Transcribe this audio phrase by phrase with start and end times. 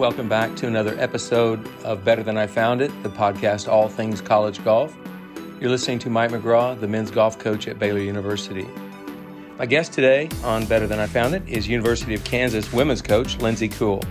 [0.00, 4.22] Welcome back to another episode of Better Than I Found It, the podcast All Things
[4.22, 4.96] College Golf.
[5.60, 8.66] You're listening to Mike McGraw, the men's golf coach at Baylor University.
[9.58, 13.36] My guest today on Better Than I Found It is University of Kansas women's coach
[13.40, 14.02] Lindsay Kuhle.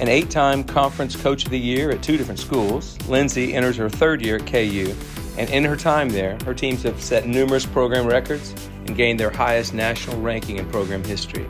[0.00, 3.90] An eight time conference coach of the year at two different schools, Lindsay enters her
[3.90, 4.94] third year at KU,
[5.36, 8.54] and in her time there, her teams have set numerous program records
[8.86, 11.46] and gained their highest national ranking in program history.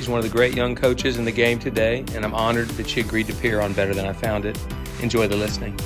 [0.00, 2.88] She's one of the great young coaches in the game today, and I'm honored that
[2.88, 4.58] she agreed to appear on Better Than I Found It.
[5.02, 5.78] Enjoy the listening.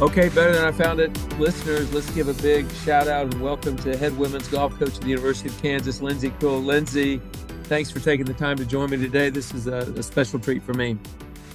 [0.00, 3.76] Okay, Better Than I Found It listeners, let's give a big shout out and welcome
[3.78, 6.64] to head women's golf coach at the University of Kansas, Lindsay Kuhle.
[6.64, 7.20] Lindsay,
[7.64, 9.30] thanks for taking the time to join me today.
[9.30, 10.96] This is a, a special treat for me.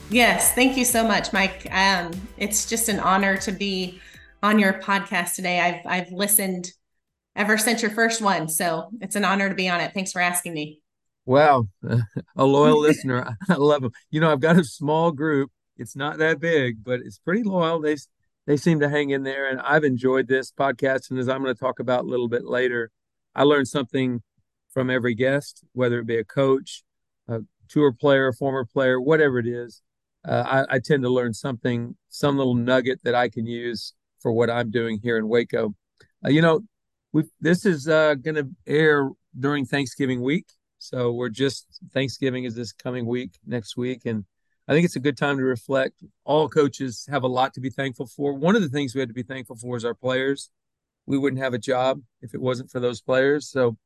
[0.09, 1.65] Yes, thank you so much, Mike.
[1.71, 4.01] Um, it's just an honor to be
[4.41, 5.61] on your podcast today.
[5.61, 6.73] I've I've listened
[7.35, 8.47] ever since your first one.
[8.47, 9.93] So it's an honor to be on it.
[9.93, 10.79] Thanks for asking me.
[11.25, 11.67] Wow,
[12.35, 13.37] a loyal listener.
[13.49, 13.91] I love them.
[14.11, 15.51] You know, I've got a small group.
[15.77, 17.79] It's not that big, but it's pretty loyal.
[17.79, 17.95] They
[18.45, 21.09] they seem to hang in there, and I've enjoyed this podcast.
[21.09, 22.91] And as I'm going to talk about a little bit later,
[23.33, 24.21] I learned something
[24.73, 26.83] from every guest, whether it be a coach,
[27.27, 29.81] a tour player, a former player, whatever it is.
[30.27, 34.31] Uh, I, I tend to learn something, some little nugget that I can use for
[34.31, 35.75] what I'm doing here in Waco.
[36.25, 36.61] Uh, you know,
[37.13, 40.47] we this is uh, going to air during Thanksgiving week,
[40.79, 44.25] so we're just Thanksgiving is this coming week next week, and
[44.67, 46.03] I think it's a good time to reflect.
[46.25, 48.33] All coaches have a lot to be thankful for.
[48.33, 50.49] One of the things we had to be thankful for is our players.
[51.05, 53.49] We wouldn't have a job if it wasn't for those players.
[53.49, 53.77] So,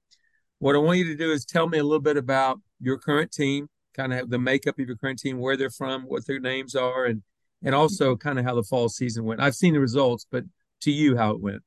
[0.59, 3.31] what I want you to do is tell me a little bit about your current
[3.31, 6.75] team, kind of the makeup of your current team, where they're from, what their names
[6.75, 7.23] are, and
[7.63, 9.41] and also kind of how the fall season went.
[9.41, 10.45] I've seen the results, but
[10.81, 11.63] to you, how it went.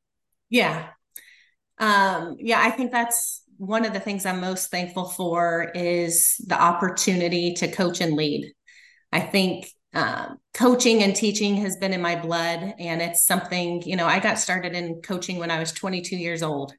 [0.48, 0.86] Yeah,
[1.80, 6.60] um, yeah, I think that's one of the things I'm most thankful for is the
[6.60, 8.52] opportunity to coach and lead.
[9.12, 13.96] I think um, coaching and teaching has been in my blood, and it's something you
[13.96, 14.06] know.
[14.06, 16.72] I got started in coaching when I was 22 years old,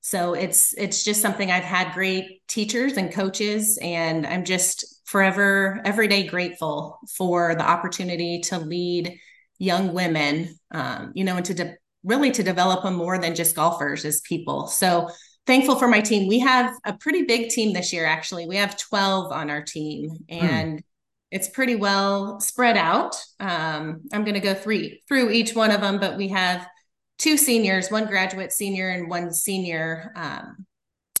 [0.00, 5.80] so it's it's just something I've had great teachers and coaches, and I'm just forever
[5.84, 9.18] every day grateful for the opportunity to lead
[9.58, 13.56] young women, um, you know, and to de- really to develop them more than just
[13.56, 14.66] golfers as people.
[14.66, 15.08] So
[15.46, 16.28] thankful for my team.
[16.28, 18.46] We have a pretty big team this year, actually.
[18.46, 20.24] We have 12 on our team hmm.
[20.28, 20.82] and mm.
[21.30, 23.16] it's pretty well spread out.
[23.38, 26.66] Um, I'm going to go three through each one of them, but we have
[27.18, 30.12] two seniors, one graduate senior and one senior.
[30.16, 30.66] Um,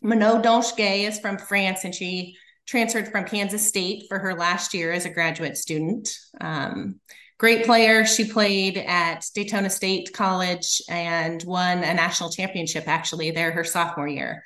[0.02, 2.36] Manon Donche is from France and she
[2.66, 6.08] transferred from Kansas State for her last year as a graduate student.
[6.40, 7.00] Um,
[7.40, 8.04] great player.
[8.04, 14.06] She played at Daytona State College and won a national championship actually there her sophomore
[14.06, 14.44] year.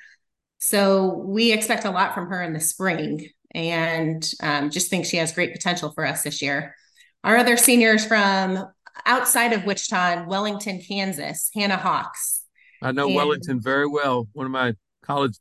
[0.58, 5.16] So we expect a lot from her in the spring and um, just think she
[5.16, 6.76] has great potential for us this year.
[7.24, 8.64] Our other seniors from
[9.04, 12.44] outside of Wichita, in Wellington, Kansas, Hannah Hawks.
[12.80, 14.28] I know and, Wellington very well.
[14.34, 15.36] One of my college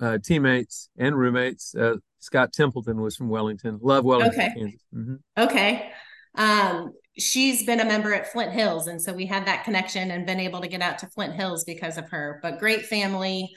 [0.00, 3.80] uh, teammates and roommates, uh, Scott Templeton, was from Wellington.
[3.82, 4.54] Love Wellington, okay.
[4.56, 4.80] Kansas.
[4.94, 5.16] Mm-hmm.
[5.36, 5.92] Okay.
[6.34, 8.86] Um, she's been a member at Flint Hills.
[8.86, 11.64] And so we had that connection and been able to get out to Flint Hills
[11.64, 12.38] because of her.
[12.42, 13.54] But great family,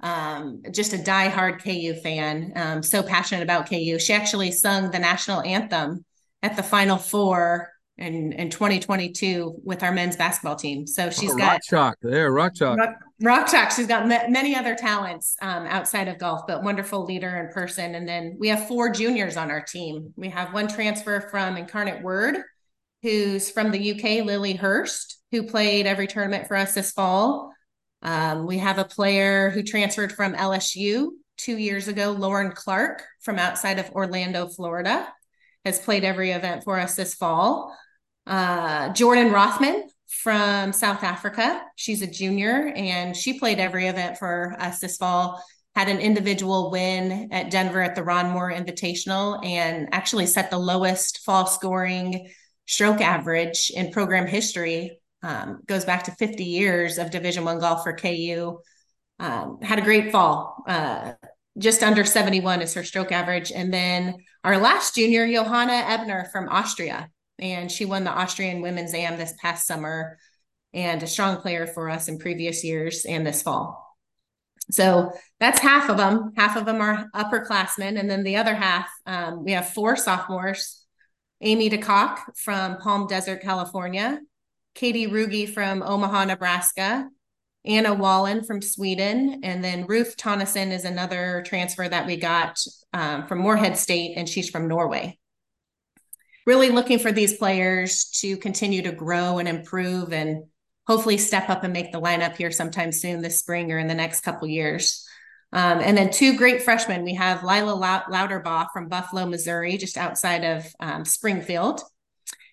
[0.00, 3.98] um, just a diehard KU fan, um, so passionate about KU.
[3.98, 6.04] She actually sung the national anthem
[6.42, 10.86] at the Final Four in in 2022 with our men's basketball team.
[10.86, 13.70] So she's oh, got rock chalk there, rock chalk, rock, rock talk.
[13.70, 17.94] She's got many other talents um, outside of golf, but wonderful leader in person.
[17.94, 20.12] And then we have four juniors on our team.
[20.16, 22.36] We have one transfer from Incarnate Word,
[23.02, 27.52] who's from the UK, Lily Hurst, who played every tournament for us this fall.
[28.02, 33.38] Um, we have a player who transferred from LSU two years ago, Lauren Clark from
[33.38, 35.08] outside of Orlando, Florida,
[35.64, 37.76] has played every event for us this fall.
[38.26, 39.88] Uh, Jordan Rothman
[40.24, 41.62] from South Africa.
[41.76, 45.44] She's a junior and she played every event for us this fall.
[45.74, 50.56] Had an individual win at Denver at the Ron Moore Invitational and actually set the
[50.56, 52.32] lowest fall scoring
[52.64, 54.98] stroke average in program history.
[55.22, 58.60] Um, goes back to 50 years of Division One golf for KU.
[59.20, 60.64] Um, had a great fall.
[60.66, 61.12] Uh,
[61.58, 63.52] just under 71 is her stroke average.
[63.52, 68.94] And then our last junior, Johanna Ebner from Austria, and she won the Austrian Women's
[68.94, 70.18] Am this past summer
[70.72, 73.96] and a strong player for us in previous years and this fall.
[74.70, 76.32] So that's half of them.
[76.36, 77.98] Half of them are upperclassmen.
[77.98, 80.80] And then the other half, um, we have four sophomores
[81.40, 84.20] Amy DeCock from Palm Desert, California,
[84.74, 87.08] Katie Ruge from Omaha, Nebraska,
[87.66, 92.58] Anna Wallen from Sweden, and then Ruth Tonneson is another transfer that we got
[92.92, 95.18] um, from Morehead State, and she's from Norway.
[96.46, 100.44] Really looking for these players to continue to grow and improve and
[100.86, 103.94] hopefully step up and make the lineup here sometime soon this spring or in the
[103.94, 105.06] next couple years.
[105.52, 107.04] Um, and then two great freshmen.
[107.04, 111.80] We have Lila Lauterbaugh from Buffalo, Missouri, just outside of um, Springfield.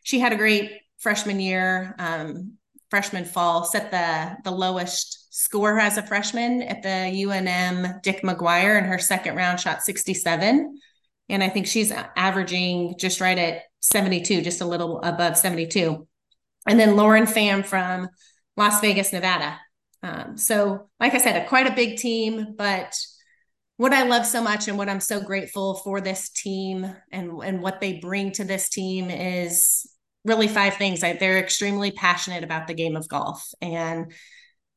[0.04, 1.96] She had a great freshman year.
[1.98, 2.58] Um,
[2.92, 6.90] freshman fall set the the lowest score as a freshman at the
[7.24, 10.78] UNM Dick McGuire in her second round shot 67
[11.30, 16.08] and I think she's averaging just right at 72 just a little above 72
[16.68, 18.08] and then Lauren Pham from
[18.56, 19.60] Las Vegas Nevada.
[20.04, 22.98] Um, so like I said a, quite a big team but
[23.78, 27.62] what I love so much and what I'm so grateful for this team and and
[27.62, 29.88] what they bring to this team is
[30.24, 31.04] really five things.
[31.04, 34.12] I, they're extremely passionate about the game of golf, and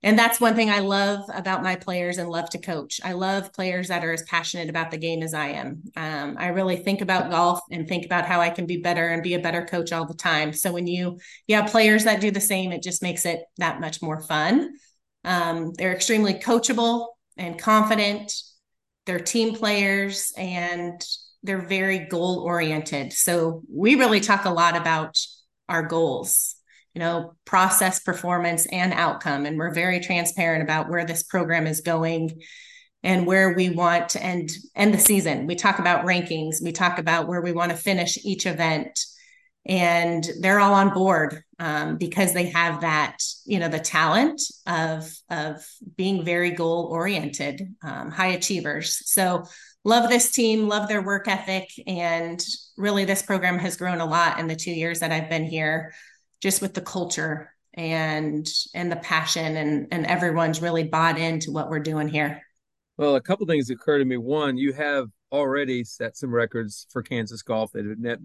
[0.05, 3.01] and that's one thing I love about my players and love to coach.
[3.03, 5.83] I love players that are as passionate about the game as I am.
[5.97, 9.23] Um, I really think about golf and think about how I can be better and
[9.23, 10.53] be a better coach all the time.
[10.53, 13.81] So when you you have players that do the same, it just makes it that
[13.81, 14.75] much more fun.
[15.25, 17.09] Um, they're extremely coachable
[17.39, 18.31] and confident.
[19.07, 21.03] They're team players and
[21.43, 23.15] they're very goal oriented.
[23.15, 25.19] So we really talk a lot about
[25.67, 26.57] our goals,
[26.95, 29.47] you know, process, performance, and outcome.
[29.47, 32.41] And we're very transparent about where this program is going
[33.03, 35.47] and where we want to end end the season.
[35.47, 38.99] We talk about rankings, we talk about where we want to finish each event.
[39.67, 43.17] And they're all on board um, because they have that,
[43.47, 45.67] you know, the talent of of
[45.97, 49.01] being very goal oriented, um, high achievers.
[49.11, 49.45] So
[49.85, 51.71] love this team, love their work ethic.
[51.87, 52.45] And
[52.77, 55.95] really, this program has grown a lot in the two years that I've been here,
[56.41, 61.69] just with the culture and and the passion and and everyone's really bought into what
[61.69, 62.43] we're doing here.
[62.97, 64.17] Well a couple things occur to me.
[64.17, 68.19] One you have already set some records for kansas golf that have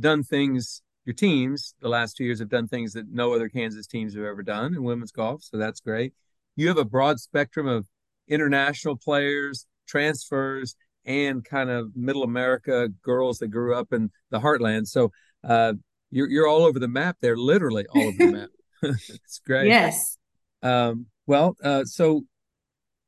[0.00, 3.86] done things your teams the last two years have done things that no other kansas
[3.86, 6.12] teams have ever done in women's golf so that's great.
[6.56, 7.86] You have a broad spectrum of
[8.28, 14.88] international players transfers and kind of middle America girls that grew up in the heartland.
[14.88, 15.12] So
[15.44, 15.74] uh,
[16.10, 18.50] you're you're all over the map there, literally all over the map.
[18.82, 19.68] it's great.
[19.68, 20.18] Yes.
[20.62, 22.24] Um, well, uh, so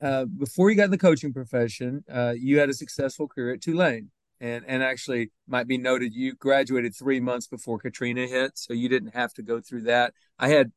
[0.01, 3.63] uh, before you got in the coaching profession, uh, you had a successful career at
[3.63, 4.11] Tulane.
[4.41, 8.89] And, and actually might be noted you graduated three months before Katrina hit, so you
[8.89, 10.15] didn't have to go through that.
[10.39, 10.71] I had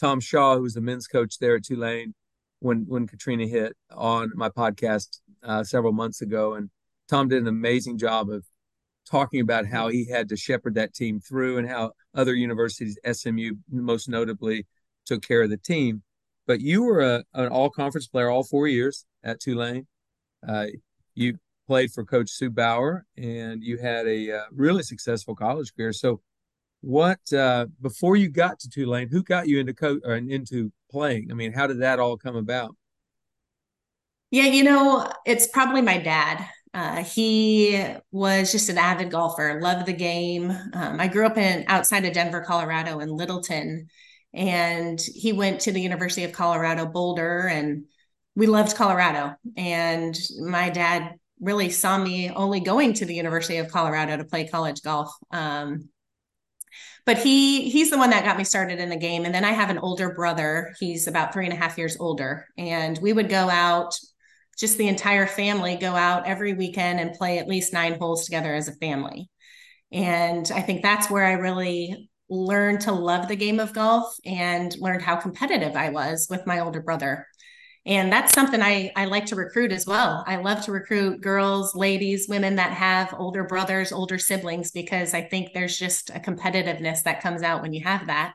[0.00, 2.14] Tom Shaw, who was the men's coach there at Tulane,
[2.60, 6.70] when when Katrina hit on my podcast uh, several months ago, and
[7.08, 8.46] Tom did an amazing job of
[9.10, 13.54] talking about how he had to shepherd that team through and how other universities, SMU
[13.70, 14.66] most notably,
[15.06, 16.02] took care of the team.
[16.46, 19.86] But you were a, an all conference player all four years at Tulane.
[20.46, 20.66] Uh,
[21.14, 25.92] you played for Coach Sue Bauer, and you had a uh, really successful college career.
[25.92, 26.20] So,
[26.82, 31.30] what uh, before you got to Tulane, who got you into coach or into playing?
[31.30, 32.76] I mean, how did that all come about?
[34.30, 36.44] Yeah, you know, it's probably my dad.
[36.74, 37.80] Uh, he
[38.10, 40.50] was just an avid golfer, loved the game.
[40.50, 43.86] Um, I grew up in outside of Denver, Colorado, in Littleton,
[44.34, 47.84] and he went to the University of Colorado Boulder, and
[48.34, 49.36] we loved Colorado.
[49.56, 54.48] And my dad really saw me only going to the University of Colorado to play
[54.48, 55.14] college golf.
[55.30, 55.88] Um,
[57.06, 59.24] but he he's the one that got me started in the game.
[59.24, 60.74] And then I have an older brother.
[60.80, 63.94] He's about three and a half years older, and we would go out
[64.58, 68.54] just the entire family go out every weekend and play at least nine holes together
[68.54, 69.28] as a family.
[69.92, 74.74] And I think that's where I really learned to love the game of golf and
[74.78, 77.26] learned how competitive I was with my older brother.
[77.86, 80.24] And that's something I, I like to recruit as well.
[80.26, 85.20] I love to recruit girls, ladies, women that have older brothers, older siblings, because I
[85.22, 88.34] think there's just a competitiveness that comes out when you have that.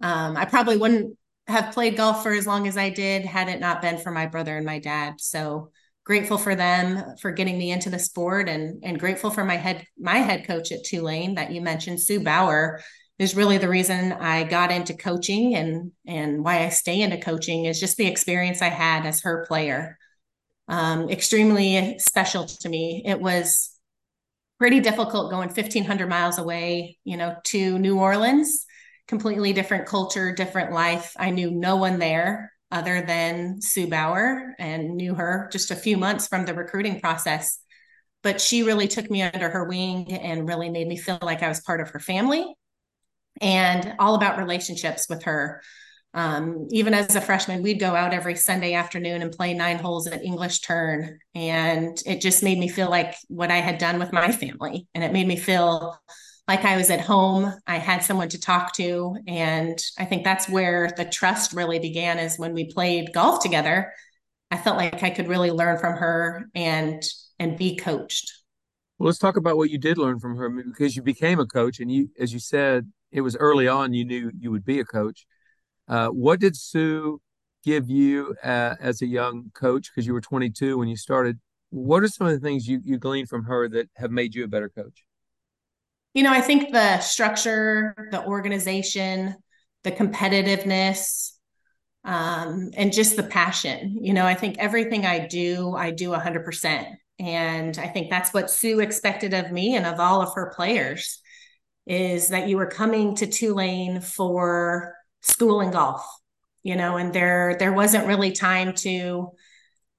[0.00, 1.18] Um, I probably wouldn't
[1.50, 4.26] have played golf for as long as I did had it not been for my
[4.26, 5.20] brother and my dad.
[5.20, 5.70] So
[6.04, 9.86] grateful for them for getting me into the sport and and grateful for my head
[9.98, 12.80] my head coach at Tulane that you mentioned Sue Bauer
[13.18, 17.66] is really the reason I got into coaching and and why I stay into coaching
[17.66, 19.98] is just the experience I had as her player.
[20.68, 23.02] Um, extremely special to me.
[23.04, 23.76] It was
[24.58, 28.66] pretty difficult going 1500 miles away, you know, to New Orleans
[29.10, 31.14] completely different culture, different life.
[31.18, 35.96] I knew no one there other than Sue Bauer and knew her just a few
[35.96, 37.58] months from the recruiting process.
[38.22, 41.48] But she really took me under her wing and really made me feel like I
[41.48, 42.54] was part of her family
[43.40, 45.60] and all about relationships with her.
[46.14, 50.06] Um, even as a freshman, we'd go out every Sunday afternoon and play nine holes
[50.06, 51.18] at English turn.
[51.34, 54.86] And it just made me feel like what I had done with my family.
[54.94, 55.98] And it made me feel
[56.50, 57.54] like I was at home.
[57.68, 59.16] I had someone to talk to.
[59.28, 63.92] And I think that's where the trust really began is when we played golf together.
[64.50, 67.00] I felt like I could really learn from her and
[67.38, 68.32] and be coached.
[68.98, 71.78] Well, let's talk about what you did learn from her because you became a coach
[71.78, 74.84] and you as you said, it was early on you knew you would be a
[74.84, 75.26] coach.
[75.86, 77.20] Uh, what did Sue
[77.62, 81.38] give you uh, as a young coach because you were 22 when you started?
[81.68, 84.42] What are some of the things you you gleaned from her that have made you
[84.42, 85.04] a better coach?
[86.14, 89.36] You know, I think the structure, the organization,
[89.84, 91.32] the competitiveness,
[92.04, 93.98] um, and just the passion.
[94.00, 96.88] You know, I think everything I do, I do 100%.
[97.18, 101.20] And I think that's what Sue expected of me and of all of her players
[101.86, 106.06] is that you were coming to Tulane for school and golf,
[106.62, 109.32] you know, and there there wasn't really time to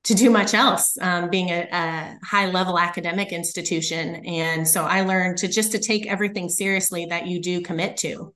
[0.04, 4.26] to do much else um, being a, a, high level academic institution.
[4.26, 8.34] And so i learned to just to take everything seriously that you do commit to.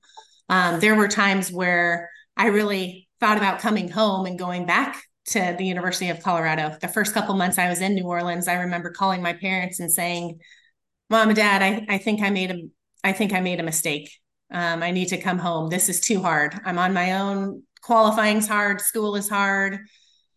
[0.48, 5.56] Um, there were times where i really thought about coming home and going back to
[5.58, 6.76] the university of colorado.
[6.80, 9.90] The first couple months i was in new orleans i remember calling my parents and
[9.90, 10.38] saying
[11.10, 12.62] mom and dad i, I think i made a
[13.02, 14.10] i think i made a mistake.
[14.52, 15.68] Um, i need to come home.
[15.68, 16.54] This is too hard.
[16.64, 17.64] I'm on my own.
[17.82, 18.80] Qualifying's hard.
[18.80, 19.80] School is hard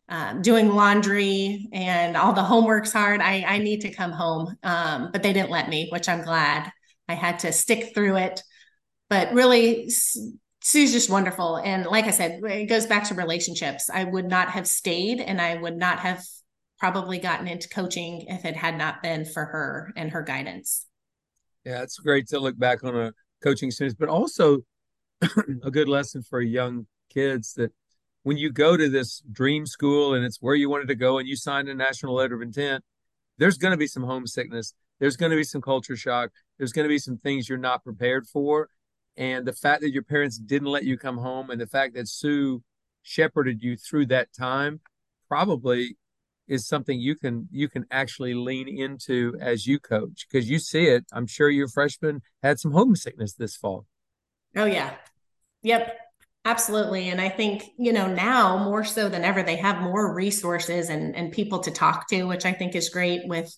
[0.09, 3.21] um, doing laundry and all the homework's hard.
[3.21, 4.55] I, I need to come home.
[4.63, 6.71] Um, but they didn't let me, which I'm glad.
[7.07, 8.41] I had to stick through it.
[9.09, 9.89] But really,
[10.61, 11.57] Sue's just wonderful.
[11.57, 13.89] And like I said, it goes back to relationships.
[13.89, 16.23] I would not have stayed and I would not have
[16.79, 20.85] probably gotten into coaching if it had not been for her and her guidance.
[21.65, 23.13] Yeah, it's great to look back on a
[23.43, 24.59] coaching experience, but also
[25.63, 27.71] a good lesson for young kids that
[28.23, 31.27] when you go to this dream school and it's where you wanted to go and
[31.27, 32.83] you signed a national letter of intent,
[33.37, 34.73] there's going to be some homesickness.
[34.99, 36.31] There's going to be some culture shock.
[36.57, 38.69] There's going to be some things you're not prepared for.
[39.15, 42.07] And the fact that your parents didn't let you come home and the fact that
[42.07, 42.61] Sue
[43.01, 44.81] shepherded you through that time
[45.27, 45.97] probably
[46.47, 50.85] is something you can you can actually lean into as you coach because you see
[50.85, 51.05] it.
[51.13, 53.85] I'm sure your freshman had some homesickness this fall.
[54.55, 54.95] Oh yeah.
[55.61, 55.95] Yep.
[56.49, 57.09] Absolutely.
[57.09, 61.15] And I think, you know, now more so than ever, they have more resources and,
[61.15, 63.55] and people to talk to, which I think is great with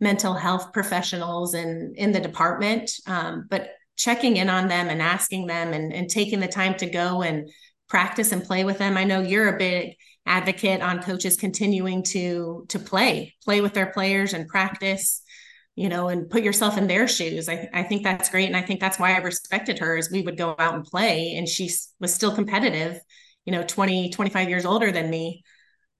[0.00, 2.92] mental health professionals and in the department.
[3.06, 6.86] Um, but checking in on them and asking them and, and taking the time to
[6.86, 7.50] go and
[7.90, 8.96] practice and play with them.
[8.96, 13.92] I know you're a big advocate on coaches continuing to to play, play with their
[13.92, 15.20] players and practice
[15.76, 17.48] you know, and put yourself in their shoes.
[17.48, 18.46] I, I think that's great.
[18.46, 21.36] And I think that's why I respected her is we would go out and play
[21.36, 23.00] and she was still competitive,
[23.44, 25.42] you know, 20, 25 years older than me.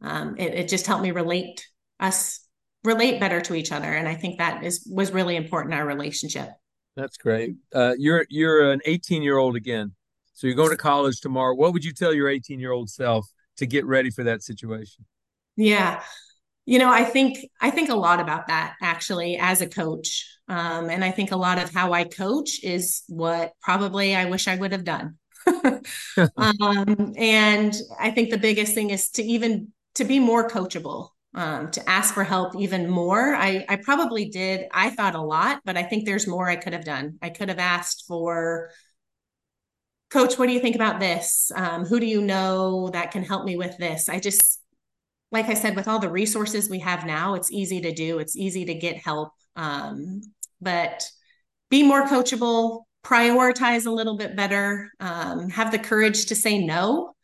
[0.03, 1.67] Um, it, it just helped me relate
[1.99, 2.47] us
[2.83, 3.93] relate better to each other.
[3.93, 6.49] And I think that is, was really important in our relationship.
[6.97, 7.57] That's great.
[7.75, 9.93] Uh, you're, you're an 18 year old again.
[10.33, 11.55] So you're going to college tomorrow.
[11.55, 13.27] What would you tell your 18 year old self
[13.59, 15.05] to get ready for that situation?
[15.57, 16.03] Yeah
[16.71, 20.25] you know i think i think a lot about that actually as a coach.
[20.49, 24.47] Um, and i think a lot of how i coach is what probably i wish
[24.49, 25.19] i would have done.
[26.37, 31.71] Um, and i think the biggest thing is to even to be more coachable um,
[31.71, 33.35] to ask for help even more.
[33.35, 36.73] I, I probably did i thought a lot but i think there's more i could
[36.73, 37.19] have done.
[37.21, 38.71] I could have asked for
[40.11, 41.51] coach what do you think about this?
[41.55, 44.09] Um, who do you know that can help me with this?
[44.09, 44.61] I just
[45.33, 48.19] like I said, with all the resources we have now, it's easy to do.
[48.19, 49.33] It's easy to get help.
[49.57, 50.23] Um,
[50.61, 51.05] but
[51.71, 57.15] be more coachable, prioritize a little bit better, um, have the courage to say no.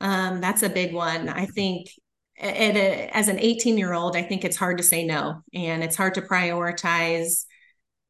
[0.00, 1.28] Um, that's a big one.
[1.28, 1.88] I think
[2.36, 5.82] it, it, as an 18 year old, I think it's hard to say no and
[5.82, 7.46] it's hard to prioritize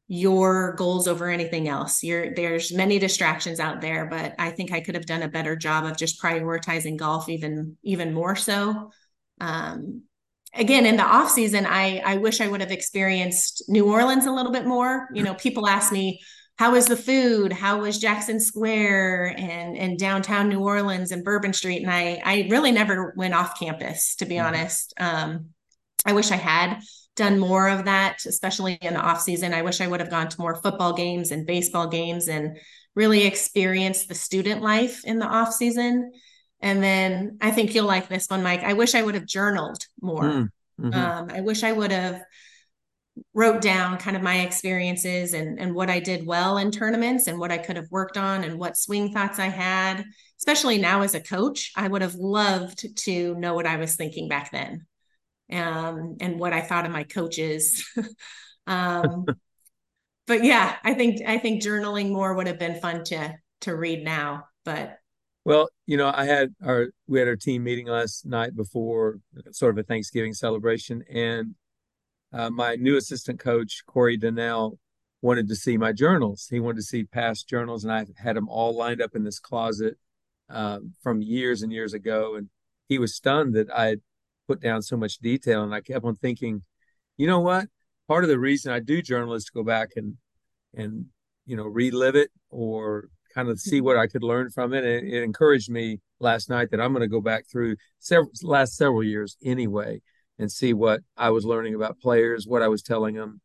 [0.07, 2.03] your goals over anything else.
[2.03, 5.55] You're, there's many distractions out there, but I think I could have done a better
[5.55, 8.91] job of just prioritizing golf even even more so
[9.39, 10.03] um,
[10.55, 14.31] again in the off season i i wish i would have experienced new orleans a
[14.31, 15.07] little bit more.
[15.13, 16.21] You know people ask me
[16.57, 17.53] how was the food?
[17.53, 21.83] How was jackson square and and downtown new orleans and bourbon street?
[21.83, 24.47] And i i really never went off campus to be mm-hmm.
[24.47, 24.93] honest.
[24.99, 25.49] Um,
[26.05, 26.79] i wish i had
[27.15, 29.53] done more of that especially in the off season.
[29.53, 32.57] I wish i would have gone to more football games and baseball games and
[32.95, 36.11] really experienced the student life in the off season
[36.61, 38.63] and then I think you'll like this one, Mike.
[38.63, 40.23] I wish I would have journaled more.
[40.23, 40.49] Mm,
[40.79, 40.93] mm-hmm.
[40.93, 42.21] Um, I wish I would have
[43.33, 47.39] wrote down kind of my experiences and, and what I did well in tournaments and
[47.39, 50.05] what I could have worked on and what swing thoughts I had,
[50.39, 51.71] especially now as a coach.
[51.75, 54.85] I would have loved to know what I was thinking back then
[55.51, 57.85] um, and what I thought of my coaches.
[58.67, 59.25] um,
[60.27, 64.03] but yeah, I think I think journaling more would have been fun to to read
[64.03, 64.45] now.
[64.63, 64.98] But
[65.45, 69.19] well, you know, I had our we had our team meeting last night before
[69.51, 71.55] sort of a Thanksgiving celebration, and
[72.33, 74.79] uh, my new assistant coach Corey Donnell
[75.21, 76.47] wanted to see my journals.
[76.49, 79.39] He wanted to see past journals, and I had them all lined up in this
[79.39, 79.97] closet
[80.49, 82.35] uh, from years and years ago.
[82.35, 82.49] And
[82.87, 83.97] he was stunned that I
[84.47, 85.63] put down so much detail.
[85.63, 86.63] And I kept on thinking,
[87.17, 87.67] you know what?
[88.07, 90.17] Part of the reason I do journal is to go back and
[90.73, 91.05] and
[91.45, 94.01] you know relive it or kind of see what mm-hmm.
[94.01, 94.83] I could learn from it.
[94.83, 98.75] And it encouraged me last night that I'm going to go back through several last
[98.75, 100.01] several years anyway
[100.37, 103.41] and see what I was learning about players, what I was telling them.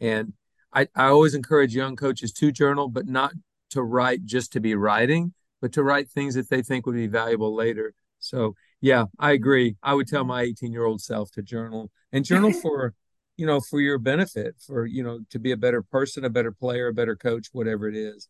[0.00, 0.32] And
[0.72, 3.32] I, I always encourage young coaches to journal, but not
[3.70, 7.06] to write just to be writing, but to write things that they think would be
[7.06, 7.94] valuable later.
[8.18, 9.76] So yeah, I agree.
[9.82, 12.94] I would tell my 18 year old self to journal and journal for,
[13.36, 16.52] you know, for your benefit, for, you know, to be a better person, a better
[16.52, 18.28] player, a better coach, whatever it is.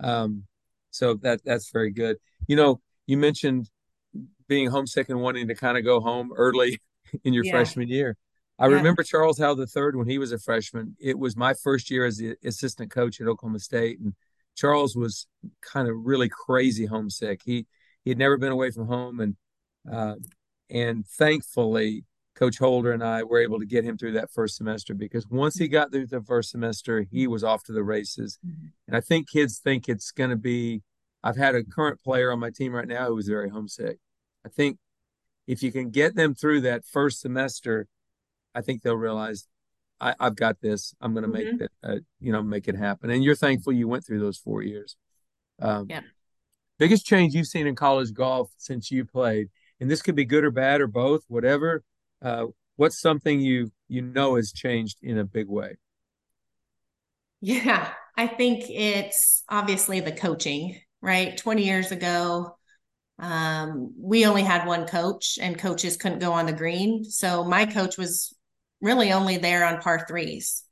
[0.00, 0.44] Um,
[0.90, 2.16] so that that's very good.
[2.46, 3.68] You know, you mentioned
[4.48, 6.78] being homesick and wanting to kind of go home early
[7.24, 7.52] in your yeah.
[7.52, 8.16] freshman year.
[8.58, 8.74] I yeah.
[8.74, 10.96] remember Charles Howell III when he was a freshman.
[11.00, 14.14] It was my first year as the assistant coach at Oklahoma State, and
[14.56, 15.26] Charles was
[15.60, 17.40] kind of really crazy homesick.
[17.44, 17.66] He
[18.04, 19.36] he had never been away from home, and
[19.90, 20.14] uh,
[20.70, 24.92] and thankfully, Coach Holder and I were able to get him through that first semester
[24.92, 28.38] because once he got through the first semester, he was off to the races.
[28.44, 28.66] Mm-hmm.
[28.88, 30.82] And I think kids think it's going to be.
[31.22, 33.98] I've had a current player on my team right now who was very homesick.
[34.44, 34.78] I think
[35.46, 37.86] if you can get them through that first semester,
[38.54, 39.46] I think they'll realize
[40.00, 40.94] I, have got this.
[41.00, 41.56] I'm going to mm-hmm.
[41.56, 43.10] make it, uh, you know, make it happen.
[43.10, 44.96] And you're thankful you went through those four years.
[45.62, 46.00] Um, yeah.
[46.78, 49.48] Biggest change you've seen in college golf since you played,
[49.80, 51.84] and this could be good or bad or both, whatever.
[52.22, 52.46] Uh,
[52.76, 55.76] what's something you you know has changed in a big way?
[57.40, 60.80] Yeah, I think it's obviously the coaching.
[61.00, 62.56] Right, 20 years ago,
[63.18, 67.04] um, we only had one coach, and coaches couldn't go on the green.
[67.04, 68.34] So my coach was
[68.80, 70.64] really only there on par threes,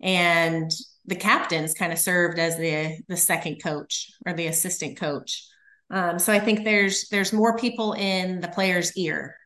[0.00, 0.70] and
[1.06, 5.46] the captains kind of served as the the second coach or the assistant coach.
[5.90, 9.36] Um, so I think there's there's more people in the player's ear,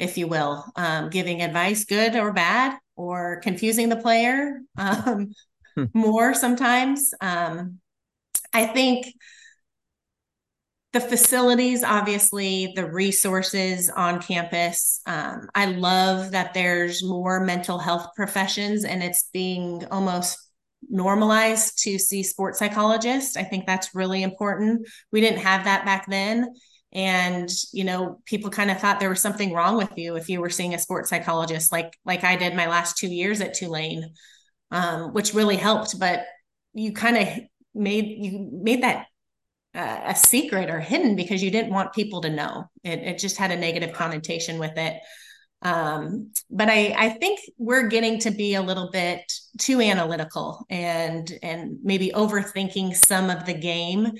[0.00, 5.32] if you will, um, giving advice, good or bad, or confusing the player um,
[5.76, 5.84] hmm.
[5.94, 7.12] more sometimes.
[7.20, 7.78] Um,
[8.52, 9.06] I think
[10.92, 15.02] the facilities, obviously, the resources on campus.
[15.06, 20.38] Um, I love that there's more mental health professions and it's being almost
[20.88, 23.36] normalized to see sports psychologists.
[23.36, 24.88] I think that's really important.
[25.12, 26.48] We didn't have that back then.
[26.92, 30.40] And, you know, people kind of thought there was something wrong with you if you
[30.40, 34.12] were seeing a sports psychologist, like like I did my last two years at Tulane,
[34.70, 35.98] um, which really helped.
[36.00, 36.24] But
[36.74, 37.28] you kind of
[37.74, 39.06] made you made that
[39.74, 42.64] uh, a secret or hidden because you didn't want people to know.
[42.82, 45.00] It, it just had a negative connotation with it.
[45.62, 51.30] Um, but I, I think we're getting to be a little bit too analytical and
[51.42, 54.12] and maybe overthinking some of the game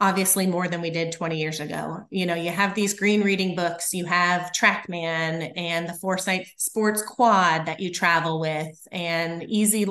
[0.00, 2.00] obviously more than we did 20 years ago.
[2.10, 7.02] You know, you have these green reading books, you have Trackman and the Foresight Sports
[7.02, 9.86] Quad that you travel with, and easy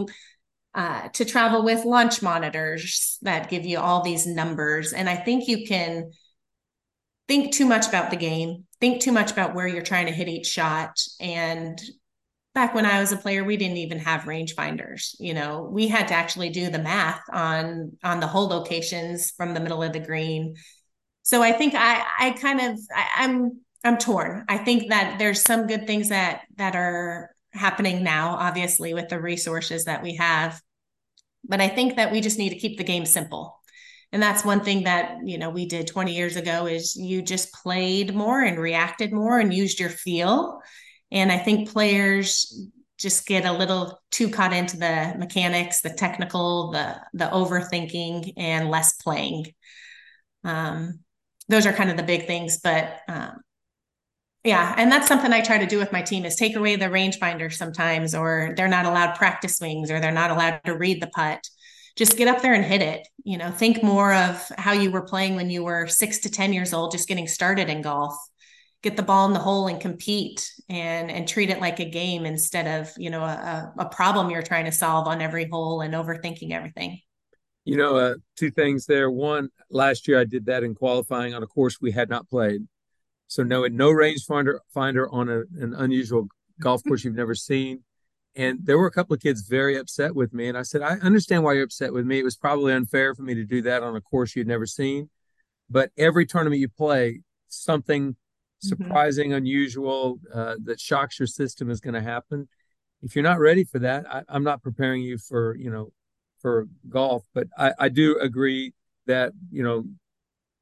[0.74, 4.93] uh, to travel with launch monitors that give you all these numbers.
[4.93, 6.12] And I think you can
[7.28, 10.28] think too much about the game, think too much about where you're trying to hit
[10.28, 11.00] each shot.
[11.19, 11.80] And
[12.54, 15.16] back when I was a player, we didn't even have rangefinders.
[15.20, 19.54] You know, we had to actually do the math on on the hole locations from
[19.54, 20.56] the middle of the green.
[21.24, 24.46] So I think I I kind of I, I'm I'm torn.
[24.50, 29.20] I think that there's some good things that that are happening now, obviously, with the
[29.20, 30.62] resources that we have.
[31.48, 33.60] But I think that we just need to keep the game simple.
[34.12, 37.54] And that's one thing that, you know, we did 20 years ago is you just
[37.54, 40.62] played more and reacted more and used your feel.
[41.12, 42.67] And I think players
[42.98, 48.69] just get a little too caught into the mechanics, the technical, the the overthinking and
[48.69, 49.45] less playing.
[50.43, 51.00] Um,
[51.48, 53.41] those are kind of the big things, but um,
[54.43, 56.86] yeah, and that's something I try to do with my team is take away the
[56.86, 61.08] rangefinder sometimes, or they're not allowed practice swings, or they're not allowed to read the
[61.08, 61.43] putt.
[61.98, 63.08] Just get up there and hit it.
[63.24, 66.54] You know, think more of how you were playing when you were six to ten
[66.54, 68.15] years old, just getting started in golf,
[68.82, 72.26] get the ball in the hole and compete and and treat it like a game
[72.26, 75.94] instead of you know a, a problem you're trying to solve on every hole and
[75.94, 77.00] overthinking everything.
[77.65, 79.12] You know uh, two things there.
[79.12, 82.62] One last year i did that in qualifying on a course we had not played.
[83.28, 86.28] So no no range finder finder on a, an unusual
[86.60, 87.84] golf course you've never seen.
[88.36, 90.94] And there were a couple of kids very upset with me and i said i
[91.00, 92.20] understand why you're upset with me.
[92.20, 95.10] It was probably unfair for me to do that on a course you'd never seen.
[95.70, 98.15] But every tournament you play something.
[98.60, 99.38] Surprising, mm-hmm.
[99.38, 102.48] unusual, uh, that shocks your system is going to happen.
[103.02, 105.91] If you're not ready for that, I, am not preparing you for you know
[106.39, 107.24] for golf.
[107.34, 108.74] But I, I do agree
[109.08, 109.86] that you know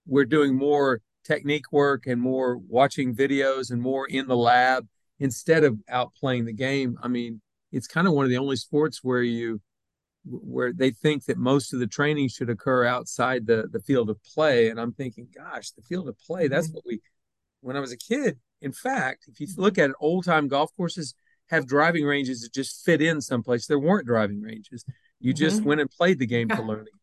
[0.06, 4.88] we're doing more technique work and more watching videos and more in the lab
[5.20, 6.98] instead of out playing the game.
[7.02, 9.62] I mean, it's kind of one of the only sports where you
[10.30, 14.22] where they think that most of the training should occur outside the the field of
[14.24, 16.76] play and i'm thinking gosh the field of play that's mm-hmm.
[16.76, 17.00] what we
[17.68, 18.40] when I was a kid.
[18.62, 21.14] In fact, if you look at it, old time golf courses
[21.50, 23.68] have driving ranges that just fit in someplace.
[23.68, 24.86] There weren't driving ranges.
[25.20, 25.68] You just mm-hmm.
[25.68, 26.94] went and played the game for learning.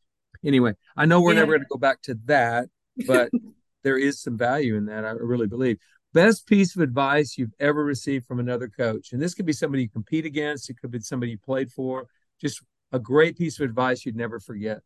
[0.42, 1.40] Anyway, I know we're yeah.
[1.40, 2.68] never going to go back to that,
[3.07, 3.31] but
[3.85, 5.05] there is some value in that.
[5.05, 5.79] I really believe.
[6.14, 9.83] Best piece of advice you've ever received from another coach, and this could be somebody
[9.83, 10.70] you compete against.
[10.70, 12.07] It could be somebody you played for.
[12.40, 14.81] Just a great piece of advice you'd never forget.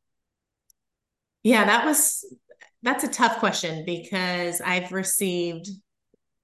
[1.44, 2.24] Yeah, that was
[2.82, 5.68] that's a tough question because I've received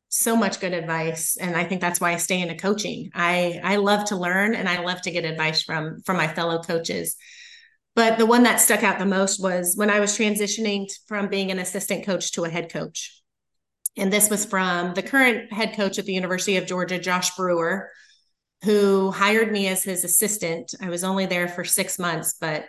[0.09, 3.11] so much good advice and I think that's why I stay into coaching.
[3.15, 6.63] I I love to learn and I love to get advice from from my fellow
[6.63, 7.17] coaches.
[7.97, 11.51] But the one that stuck out the most was when I was transitioning from being
[11.51, 13.21] an assistant coach to a head coach.
[13.97, 17.91] And this was from the current head coach at the University of Georgia, Josh Brewer,
[18.65, 20.75] who hired me as his assistant.
[20.81, 22.67] I was only there for 6 months, but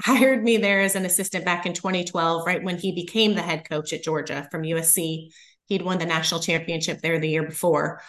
[0.00, 3.68] hired me there as an assistant back in 2012, right when he became the head
[3.68, 5.30] coach at Georgia from USC.
[5.66, 8.00] He'd won the national championship there the year before.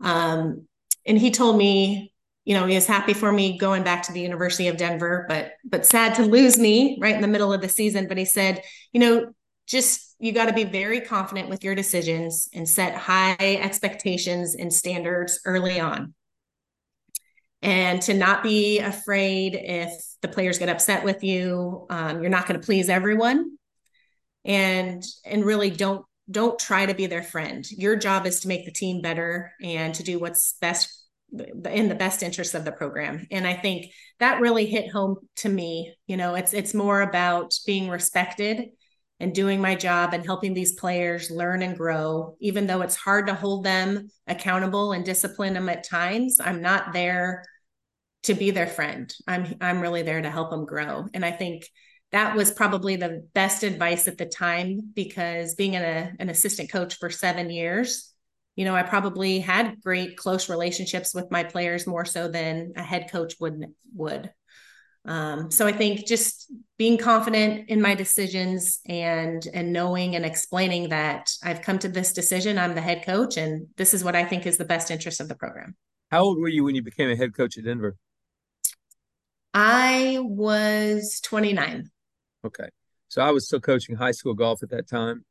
[0.00, 0.66] Um,
[1.06, 2.12] and he told me,
[2.44, 5.52] you know, he was happy for me going back to the University of Denver, but
[5.64, 8.06] but sad to lose me right in the middle of the season.
[8.08, 9.32] But he said, you know,
[9.66, 14.72] just you got to be very confident with your decisions and set high expectations and
[14.72, 16.14] standards early on
[17.62, 19.92] and to not be afraid if
[20.22, 23.56] the players get upset with you um, you're not going to please everyone.
[24.44, 27.68] And and really don't don't try to be their friend.
[27.70, 31.94] Your job is to make the team better and to do what's best in the
[31.94, 33.26] best interest of the program.
[33.32, 37.58] And i think that really hit home to me you know it's it's more about
[37.66, 38.70] being respected
[39.18, 42.36] and doing my job and helping these players learn and grow.
[42.40, 46.92] Even though it's hard to hold them accountable and discipline them at times i'm not
[46.92, 47.44] there
[48.24, 49.14] to be their friend.
[49.26, 51.06] I'm i'm really there to help them grow.
[51.14, 51.66] And i think
[52.12, 56.96] that was probably the best advice at the time because being an, an assistant coach
[56.96, 58.12] for seven years
[58.54, 62.82] you know i probably had great close relationships with my players more so than a
[62.82, 64.30] head coach would would
[65.06, 70.88] um, so I think just being confident in my decisions and and knowing and explaining
[70.90, 74.24] that I've come to this decision, I'm the head coach, and this is what I
[74.24, 75.76] think is the best interest of the program.
[76.10, 77.96] How old were you when you became a head coach at Denver?
[79.54, 81.90] I was 29.
[82.44, 82.68] Okay.
[83.08, 85.24] So I was still coaching high school golf at that time.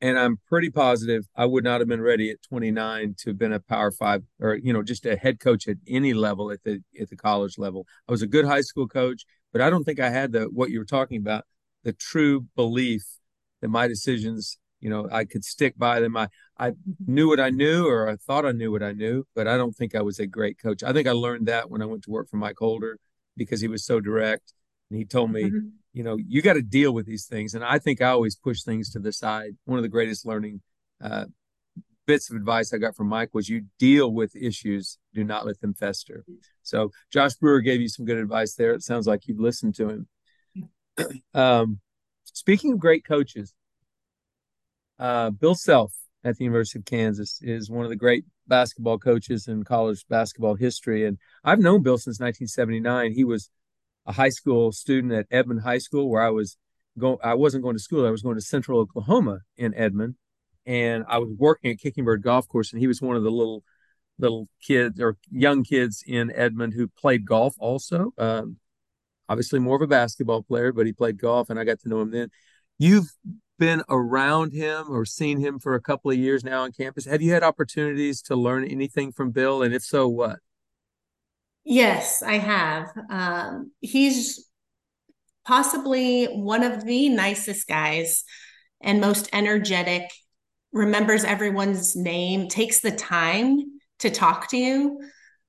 [0.00, 3.52] And I'm pretty positive I would not have been ready at 29 to have been
[3.52, 6.82] a power five or, you know, just a head coach at any level at the
[7.00, 7.86] at the college level.
[8.08, 10.70] I was a good high school coach, but I don't think I had the what
[10.70, 11.44] you were talking about,
[11.82, 13.04] the true belief
[13.62, 16.16] that my decisions, you know, I could stick by them.
[16.16, 16.28] I
[16.58, 16.72] I
[17.06, 19.74] knew what I knew or I thought I knew what I knew, but I don't
[19.74, 20.82] think I was a great coach.
[20.82, 22.98] I think I learned that when I went to work for Mike Holder
[23.36, 24.52] because he was so direct
[24.90, 25.68] and he told me mm-hmm.
[25.96, 27.54] You know you got to deal with these things.
[27.54, 29.56] And i think i always push things to the side.
[29.64, 30.60] One of the greatest learning
[31.02, 31.24] uh,
[32.06, 35.58] bits of advice i got from mike was you deal with issues do not let
[35.60, 36.24] them fester.
[36.62, 38.72] So josh brewer gave you some good advice there.
[38.72, 40.08] It sounds like you've listened to him.
[41.34, 41.80] Um,
[42.24, 43.54] speaking of great coaches
[44.98, 45.92] uh, bill self
[46.24, 50.56] at the university of kansas is one of the great basketball coaches in college basketball
[50.56, 51.06] history.
[51.06, 53.50] And i've known bill since 1979 he was
[54.06, 56.56] a high school student at Edmond High School where I was
[56.98, 58.06] going I wasn't going to school.
[58.06, 60.14] I was going to Central Oklahoma in Edmond
[60.64, 63.30] and I was working at Kicking Bird Golf Course and he was one of the
[63.30, 63.62] little
[64.18, 68.12] little kids or young kids in Edmond who played golf also.
[68.16, 68.56] Um,
[69.28, 72.00] obviously more of a basketball player, but he played golf and I got to know
[72.00, 72.30] him then.
[72.78, 73.12] You've
[73.58, 77.06] been around him or seen him for a couple of years now on campus.
[77.06, 79.62] Have you had opportunities to learn anything from Bill?
[79.62, 80.38] And if so, what?
[81.66, 82.92] Yes, I have.
[83.10, 84.48] Um, he's
[85.44, 88.22] possibly one of the nicest guys
[88.80, 90.08] and most energetic,
[90.72, 93.58] remembers everyone's name, takes the time
[93.98, 95.00] to talk to you.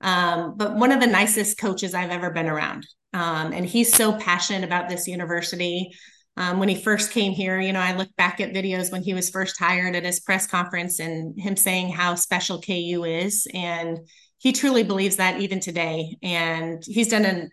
[0.01, 2.87] Um, but one of the nicest coaches I've ever been around.
[3.13, 5.91] Um, and he's so passionate about this university.
[6.35, 9.13] Um, when he first came here, you know, I look back at videos when he
[9.13, 13.47] was first hired at his press conference and him saying how special KU is.
[13.53, 13.99] And
[14.37, 16.17] he truly believes that even today.
[16.21, 17.49] And he's done an,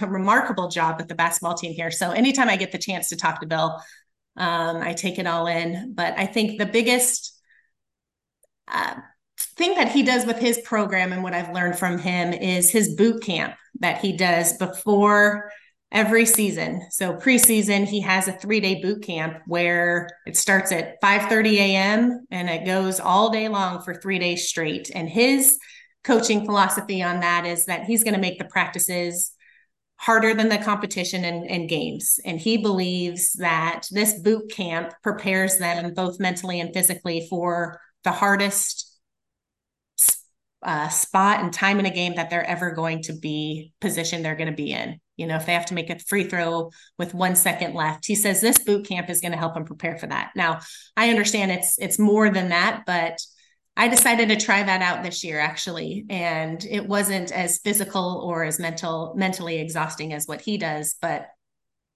[0.00, 1.90] a remarkable job with the basketball team here.
[1.90, 3.80] So anytime I get the chance to talk to Bill,
[4.36, 5.92] um, I take it all in.
[5.94, 7.38] But I think the biggest
[8.68, 8.94] uh,
[9.56, 12.94] thing that he does with his program and what I've learned from him is his
[12.94, 15.50] boot camp that he does before
[15.92, 16.86] every season.
[16.90, 22.26] So preseason, he has a three-day boot camp where it starts at 5:30 a.m.
[22.30, 24.90] and it goes all day long for three days straight.
[24.94, 25.58] And his
[26.04, 29.32] coaching philosophy on that is that he's going to make the practices
[29.96, 32.18] harder than the competition and, and games.
[32.24, 38.12] And he believes that this boot camp prepares them both mentally and physically for the
[38.12, 38.86] hardest
[40.62, 44.34] uh, spot and time in a game that they're ever going to be positioned they're
[44.34, 45.00] going to be in.
[45.16, 48.14] You know, if they have to make a free throw with one second left, he
[48.14, 50.30] says this boot camp is going to help them prepare for that.
[50.34, 50.60] Now,
[50.96, 53.18] I understand it's it's more than that, but
[53.76, 58.44] I decided to try that out this year actually, and it wasn't as physical or
[58.44, 60.96] as mental mentally exhausting as what he does.
[61.00, 61.28] But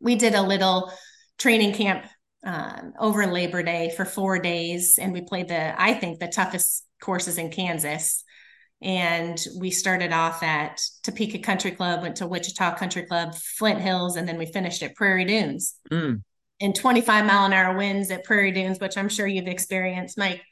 [0.00, 0.92] we did a little
[1.38, 2.06] training camp
[2.44, 6.86] um, over Labor Day for four days, and we played the I think the toughest
[7.00, 8.22] courses in Kansas.
[8.82, 14.16] And we started off at Topeka Country Club, went to Wichita Country Club, Flint Hills,
[14.16, 15.76] and then we finished at Prairie Dunes.
[15.90, 16.22] Mm.
[16.60, 20.42] And 25 mile an hour winds at Prairie Dunes, which I'm sure you've experienced, Mike.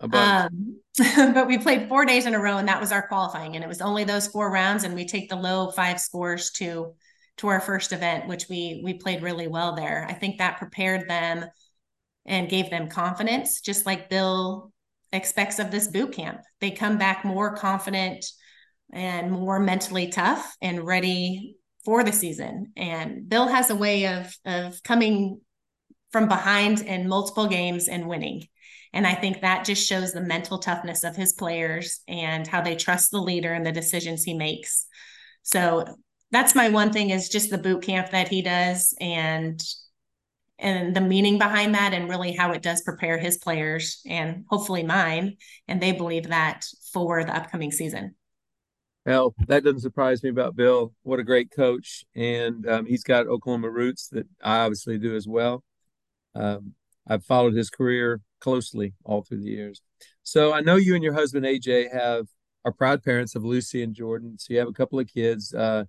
[0.00, 0.80] Um,
[1.34, 3.54] but we played four days in a row, and that was our qualifying.
[3.54, 6.94] And it was only those four rounds, and we take the low five scores to
[7.38, 10.06] to our first event, which we we played really well there.
[10.08, 11.46] I think that prepared them
[12.26, 14.72] and gave them confidence, just like Bill
[15.12, 16.40] expects of this boot camp.
[16.60, 18.24] They come back more confident
[18.92, 22.72] and more mentally tough and ready for the season.
[22.76, 25.40] And Bill has a way of of coming
[26.12, 28.42] from behind in multiple games and winning.
[28.92, 32.74] And I think that just shows the mental toughness of his players and how they
[32.74, 34.86] trust the leader and the decisions he makes.
[35.42, 35.84] So
[36.32, 39.62] that's my one thing is just the boot camp that he does and
[40.58, 44.82] and the meaning behind that and really how it does prepare his players and hopefully
[44.82, 45.38] mine.
[45.66, 48.14] And they believe that for the upcoming season.
[49.06, 50.92] Well that doesn't surprise me about bill.
[51.02, 52.04] What a great coach.
[52.14, 55.62] And um, he's got oklahoma roots that i obviously do as well.
[56.34, 56.74] Um,
[57.06, 59.82] i've followed his career closely all through the years.
[60.22, 62.26] So I know you and your husband AJ have
[62.64, 64.36] are proud parents of Lucy and Jordan.
[64.38, 65.54] So you have a couple of kids.
[65.54, 65.84] A uh,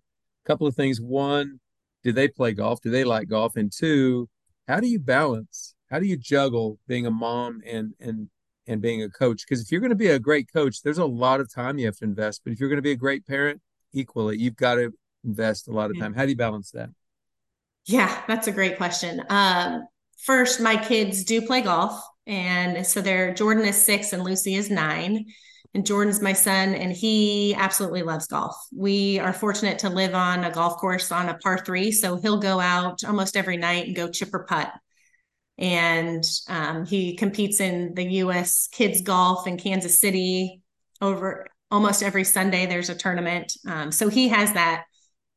[0.46, 1.02] couple of things.
[1.02, 1.60] One,
[2.04, 2.82] do they play golf?
[2.82, 3.56] Do they like golf?
[3.56, 4.30] And two,
[4.68, 5.76] how do you balance?
[5.90, 8.30] How do you juggle being a mom and and
[8.68, 9.44] and being a coach?
[9.48, 11.86] Because if you're going to be a great coach, there's a lot of time you
[11.86, 12.42] have to invest.
[12.44, 13.62] But if you're going to be a great parent,
[13.94, 16.14] equally, you've got to invest a lot of time.
[16.14, 16.90] How do you balance that?
[17.86, 19.24] Yeah, that's a great question.
[19.30, 19.88] Um,
[20.18, 22.02] first, my kids do play golf.
[22.28, 25.26] And so they're Jordan is six and Lucy is nine.
[25.74, 28.58] And Jordan's my son, and he absolutely loves golf.
[28.76, 31.94] We are fortunate to live on a golf course on a par three.
[31.94, 34.70] So he'll go out almost every night and go chipper putt.
[35.58, 40.62] And um, he competes in the US kids golf in Kansas City
[41.00, 42.66] over almost every Sunday.
[42.66, 43.54] There's a tournament.
[43.66, 44.84] Um, so he has that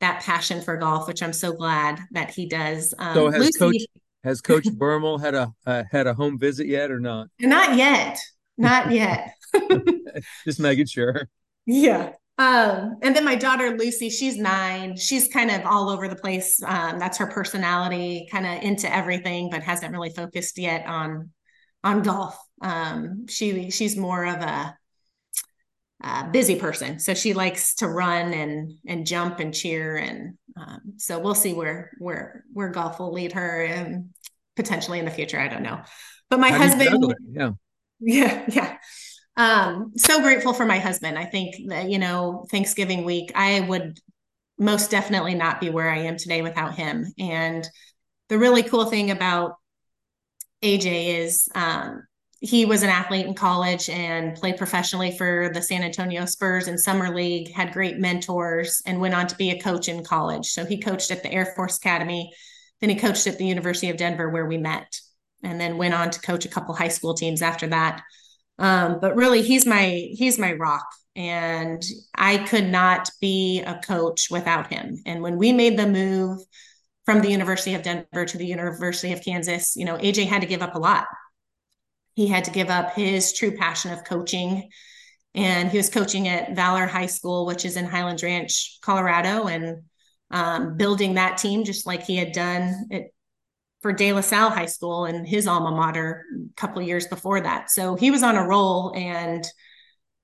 [0.00, 2.92] that passion for golf, which I'm so glad that he does.
[2.98, 3.86] Um, so has Lucy, Coach
[4.24, 7.28] has Coach Bermel had a uh, had a home visit yet or not?
[7.38, 8.18] Not yet.
[8.56, 9.34] Not yet.
[10.44, 11.28] Just making sure.
[11.66, 12.12] Yeah.
[12.36, 14.96] Um, and then my daughter Lucy, she's nine.
[14.96, 16.60] She's kind of all over the place.
[16.62, 21.30] Um, that's her personality, kind of into everything, but hasn't really focused yet on
[21.84, 22.36] on golf.
[22.60, 24.76] Um, she she's more of a,
[26.02, 30.94] a, busy person, so she likes to run and and jump and cheer, and um,
[30.98, 34.10] so we'll see where where where golf will lead her, and
[34.56, 35.40] potentially in the future.
[35.40, 35.80] I don't know.
[36.30, 37.50] But my How husband, yeah,
[38.00, 38.78] yeah, yeah.
[39.36, 41.18] Um, so grateful for my husband.
[41.18, 43.98] I think that, you know, Thanksgiving week, I would
[44.58, 47.12] most definitely not be where I am today without him.
[47.18, 47.68] And
[48.28, 49.54] the really cool thing about
[50.62, 52.04] AJ is um,
[52.44, 56.76] he was an athlete in college and played professionally for the San Antonio Spurs in
[56.78, 60.46] summer league, had great mentors, and went on to be a coach in college.
[60.46, 62.32] So he coached at the Air Force Academy
[62.84, 65.00] then he coached at the University of Denver where we met,
[65.42, 68.02] and then went on to coach a couple high school teams after that.
[68.58, 70.84] Um, but really, he's my he's my rock,
[71.16, 71.82] and
[72.14, 75.02] I could not be a coach without him.
[75.06, 76.40] And when we made the move
[77.06, 80.48] from the University of Denver to the University of Kansas, you know, AJ had to
[80.48, 81.06] give up a lot.
[82.14, 84.70] He had to give up his true passion of coaching.
[85.34, 89.82] And he was coaching at Valor High School, which is in Highlands Ranch, Colorado, and
[90.30, 92.88] um, building that team just like he had done
[93.82, 97.70] for De La Salle High School and his alma mater a couple years before that.
[97.70, 99.44] So he was on a roll and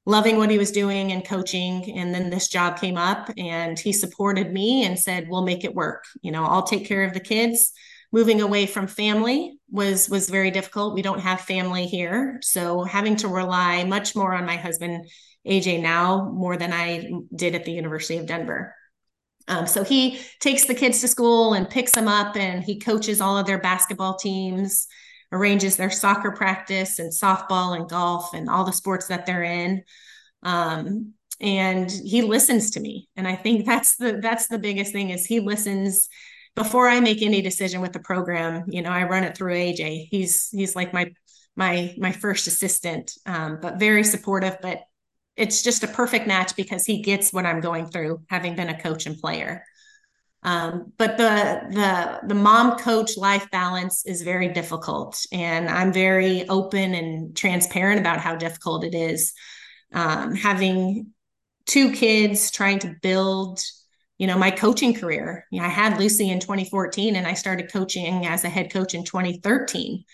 [0.06, 1.92] loving what he was doing and coaching.
[1.96, 5.74] And then this job came up and he supported me and said, We'll make it
[5.74, 6.04] work.
[6.22, 7.72] You know, I'll take care of the kids
[8.12, 10.94] moving away from family was was very difficult.
[10.94, 12.38] We don't have family here.
[12.42, 15.06] So having to rely much more on my husband
[15.46, 18.74] aj now more than i did at the university of denver.
[19.48, 23.20] Um, so he takes the kids to school and picks them up and he coaches
[23.20, 24.86] all of their basketball teams
[25.32, 29.82] arranges their soccer practice and softball and golf and all the sports that they're in.
[30.42, 33.08] Um, and he listens to me.
[33.16, 36.08] And i think that's the that's the biggest thing is he listens
[36.54, 40.08] before I make any decision with the program, you know, I run it through AJ.
[40.10, 41.12] He's he's like my
[41.56, 44.58] my my first assistant, um, but very supportive.
[44.60, 44.82] But
[45.36, 48.80] it's just a perfect match because he gets what I'm going through, having been a
[48.80, 49.64] coach and player.
[50.42, 56.48] Um, but the the the mom coach life balance is very difficult, and I'm very
[56.48, 59.34] open and transparent about how difficult it is.
[59.92, 61.12] Um, having
[61.66, 63.60] two kids, trying to build
[64.20, 65.46] you know my coaching career.
[65.50, 68.94] You know, i had lucy in 2014 and i started coaching as a head coach
[68.94, 70.04] in 2013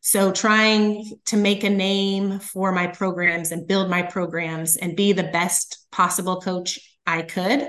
[0.00, 5.12] so trying to make a name for my programs and build my programs and be
[5.12, 7.66] the best possible coach i could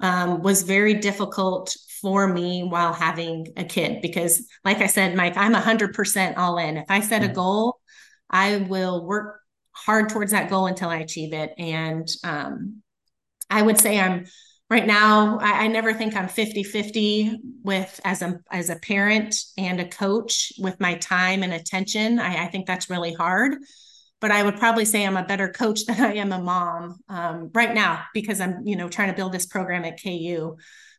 [0.00, 5.36] um, was very difficult for me while having a kid because like i said mike
[5.36, 6.78] i'm 100% all in.
[6.78, 7.34] If i set a mm-hmm.
[7.34, 7.80] goal
[8.30, 9.40] i will work
[9.72, 11.52] hard towards that goal until i achieve it.
[11.58, 12.82] And um,
[13.50, 14.24] i would say i'm
[14.70, 19.34] right now I, I, never think i'm 50 50 with as a as a parent
[19.58, 22.18] and a coach with my time and attention.
[22.18, 23.56] I, I, think that's really hard
[24.20, 27.50] but i would probably say i'm a better coach than i am a mom um,
[27.52, 30.56] right now because i'm you know trying to build this program at ku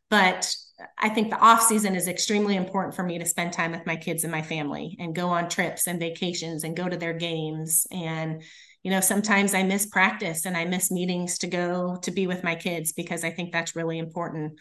[0.09, 0.53] but
[0.99, 3.95] i think the off season is extremely important for me to spend time with my
[3.95, 7.87] kids and my family and go on trips and vacations and go to their games
[7.91, 8.43] and
[8.83, 12.43] you know sometimes i miss practice and i miss meetings to go to be with
[12.43, 14.53] my kids because i think that's really important.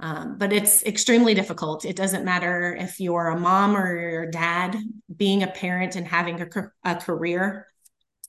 [0.00, 1.84] Um, but it's extremely difficult.
[1.84, 4.76] It doesn't matter if you're a mom or your dad
[5.14, 6.48] being a parent and having a,
[6.82, 7.68] a career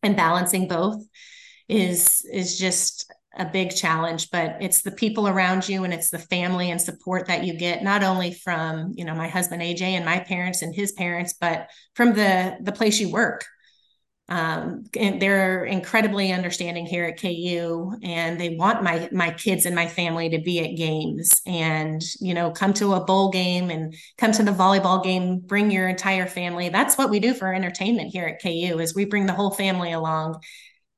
[0.03, 1.01] and balancing both
[1.67, 6.19] is is just a big challenge but it's the people around you and it's the
[6.19, 10.05] family and support that you get not only from you know my husband aj and
[10.05, 13.45] my parents and his parents but from the the place you work
[14.29, 19.75] um, and they're incredibly understanding here at KU, and they want my my kids and
[19.75, 23.93] my family to be at games, and you know, come to a bowl game and
[24.17, 25.39] come to the volleyball game.
[25.39, 26.69] Bring your entire family.
[26.69, 28.79] That's what we do for entertainment here at KU.
[28.79, 30.41] Is we bring the whole family along,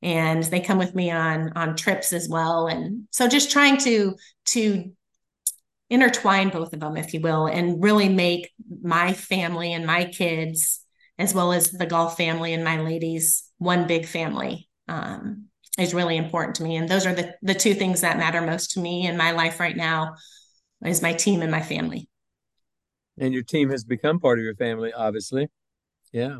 [0.03, 2.67] and they come with me on on trips as well.
[2.67, 4.15] And so, just trying to
[4.47, 4.91] to
[5.89, 8.51] intertwine both of them, if you will, and really make
[8.83, 10.84] my family and my kids
[11.17, 15.45] as well as the golf family and my ladies, one big family, um,
[15.77, 16.75] is really important to me.
[16.75, 19.59] And those are the, the two things that matter most to me in my life
[19.59, 20.15] right now
[20.85, 22.09] is my team and my family.
[23.17, 25.47] And your team has become part of your family, obviously.
[26.11, 26.39] Yeah.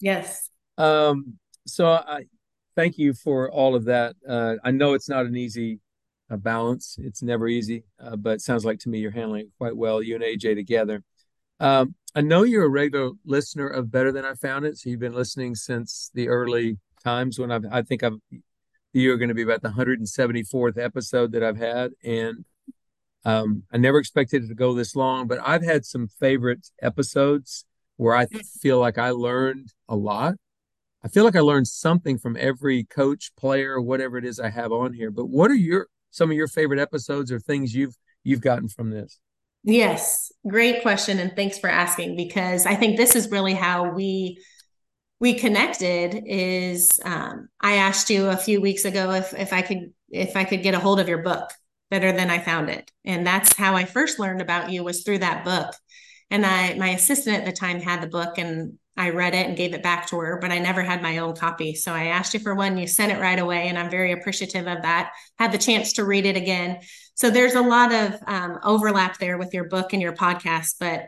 [0.00, 0.48] Yes.
[0.78, 2.24] Um, so I
[2.76, 4.14] thank you for all of that.
[4.28, 5.80] Uh, I know it's not an easy
[6.30, 6.96] uh, balance.
[6.98, 10.14] It's never easy, uh, but sounds like to me you're handling it quite well, you
[10.14, 11.02] and AJ together.
[11.62, 14.78] Um, I know you're a regular listener of Better Than I Found It.
[14.78, 18.16] So you've been listening since the early times when I've, I think I've,
[18.92, 21.92] you're going to be about the 174th episode that I've had.
[22.02, 22.44] And
[23.24, 27.64] um, I never expected it to go this long, but I've had some favorite episodes
[27.96, 28.26] where I
[28.60, 30.34] feel like I learned a lot.
[31.04, 34.72] I feel like I learned something from every coach, player, whatever it is I have
[34.72, 35.12] on here.
[35.12, 38.90] But what are your some of your favorite episodes or things you've you've gotten from
[38.90, 39.20] this?
[39.64, 44.42] Yes, great question, and thanks for asking because I think this is really how we
[45.20, 46.22] we connected.
[46.26, 50.44] Is um, I asked you a few weeks ago if if I could if I
[50.44, 51.50] could get a hold of your book
[51.90, 55.18] better than I found it, and that's how I first learned about you was through
[55.20, 55.74] that book.
[56.30, 59.56] And I my assistant at the time had the book, and I read it and
[59.56, 61.74] gave it back to her, but I never had my own copy.
[61.74, 64.66] So I asked you for one, you sent it right away, and I'm very appreciative
[64.66, 65.12] of that.
[65.38, 66.78] Had the chance to read it again.
[67.14, 70.74] So there's a lot of um, overlap there with your book and your podcast.
[70.78, 71.06] But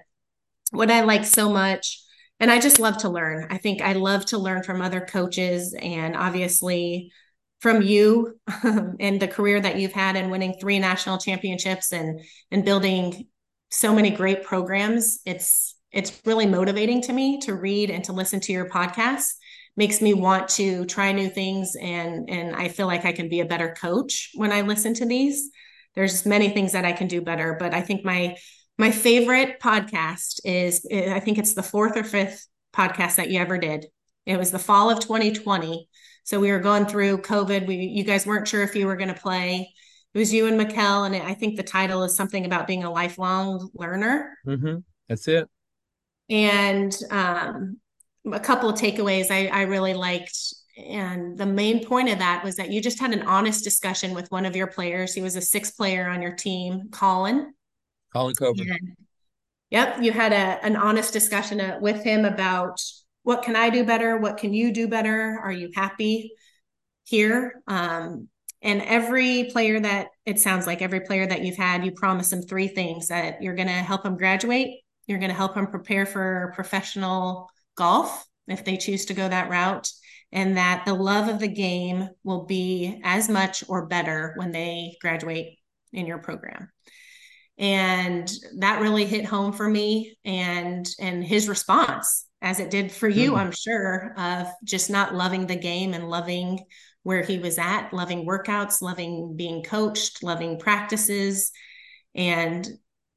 [0.70, 2.02] what I like so much,
[2.40, 3.48] and I just love to learn.
[3.50, 7.12] I think I love to learn from other coaches and obviously
[7.60, 8.38] from you
[9.00, 12.20] and the career that you've had in winning three national championships and
[12.50, 13.26] and building
[13.70, 15.20] so many great programs.
[15.24, 19.34] It's it's really motivating to me to read and to listen to your podcast
[19.76, 23.40] makes me want to try new things and and I feel like I can be
[23.40, 25.50] a better coach when I listen to these.
[25.94, 28.36] There's many things that I can do better, but I think my
[28.76, 33.56] my favorite podcast is I think it's the fourth or fifth podcast that you ever
[33.56, 33.86] did.
[34.26, 35.88] It was the fall of 2020.
[36.24, 37.66] So we were going through COVID.
[37.66, 39.72] We you guys weren't sure if you were going to play.
[40.12, 42.90] It was you and Mikkel, and I think the title is something about being a
[42.90, 44.38] lifelong learner.
[44.46, 44.78] Mm-hmm.
[45.08, 45.48] That's it.
[46.28, 47.78] And um,
[48.32, 50.36] a couple of takeaways I, I really liked.
[50.76, 54.30] And the main point of that was that you just had an honest discussion with
[54.30, 55.14] one of your players.
[55.14, 57.54] He was a sixth player on your team, Colin.
[58.12, 58.96] Colin Coburn.
[59.70, 60.02] yep.
[60.02, 62.80] You had a, an honest discussion uh, with him about
[63.22, 64.16] what can I do better?
[64.18, 65.38] What can you do better?
[65.42, 66.32] Are you happy
[67.04, 67.62] here?
[67.66, 68.28] Um,
[68.62, 72.42] and every player that it sounds like every player that you've had, you promise them
[72.42, 76.06] three things that you're going to help them graduate, you're going to help them prepare
[76.06, 79.90] for professional golf if they choose to go that route,
[80.32, 84.96] and that the love of the game will be as much or better when they
[85.00, 85.58] graduate
[85.92, 86.68] in your program
[87.58, 93.08] and that really hit home for me and and his response as it did for
[93.08, 93.38] you mm.
[93.38, 96.58] i'm sure of just not loving the game and loving
[97.04, 101.52] where he was at loving workouts loving being coached loving practices
[102.16, 102.68] and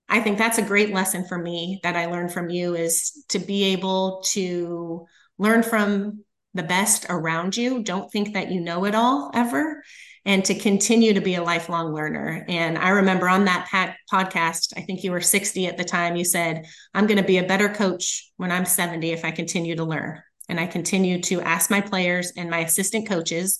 [0.09, 3.39] I think that's a great lesson for me that I learned from you is to
[3.39, 5.05] be able to
[5.37, 7.83] learn from the best around you.
[7.83, 9.83] Don't think that you know it all ever
[10.25, 12.45] and to continue to be a lifelong learner.
[12.49, 16.25] And I remember on that podcast, I think you were 60 at the time, you
[16.25, 19.85] said, I'm going to be a better coach when I'm 70 if I continue to
[19.85, 20.21] learn.
[20.49, 23.59] And I continue to ask my players and my assistant coaches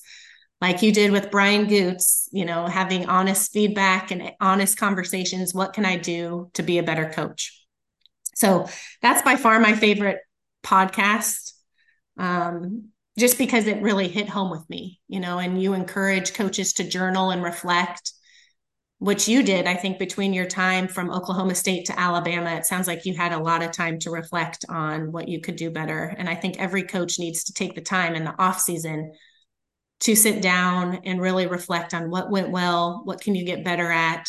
[0.60, 5.53] like you did with Brian Goots, you know, having honest feedback and honest conversations.
[5.53, 7.66] What can I do to be a better coach?
[8.36, 8.68] So
[9.01, 10.20] that's by far my favorite
[10.64, 11.53] podcast,
[12.18, 16.74] um, just because it really hit home with me, you know, and you encourage coaches
[16.74, 18.14] to journal and reflect,
[18.99, 22.51] which you did, I think, between your time from Oklahoma State to Alabama.
[22.51, 25.55] It sounds like you had a lot of time to reflect on what you could
[25.55, 26.16] do better.
[26.18, 29.14] And I think every coach needs to take the time in the off season
[30.02, 33.91] to sit down and really reflect on what went well, what can you get better
[33.91, 34.28] at,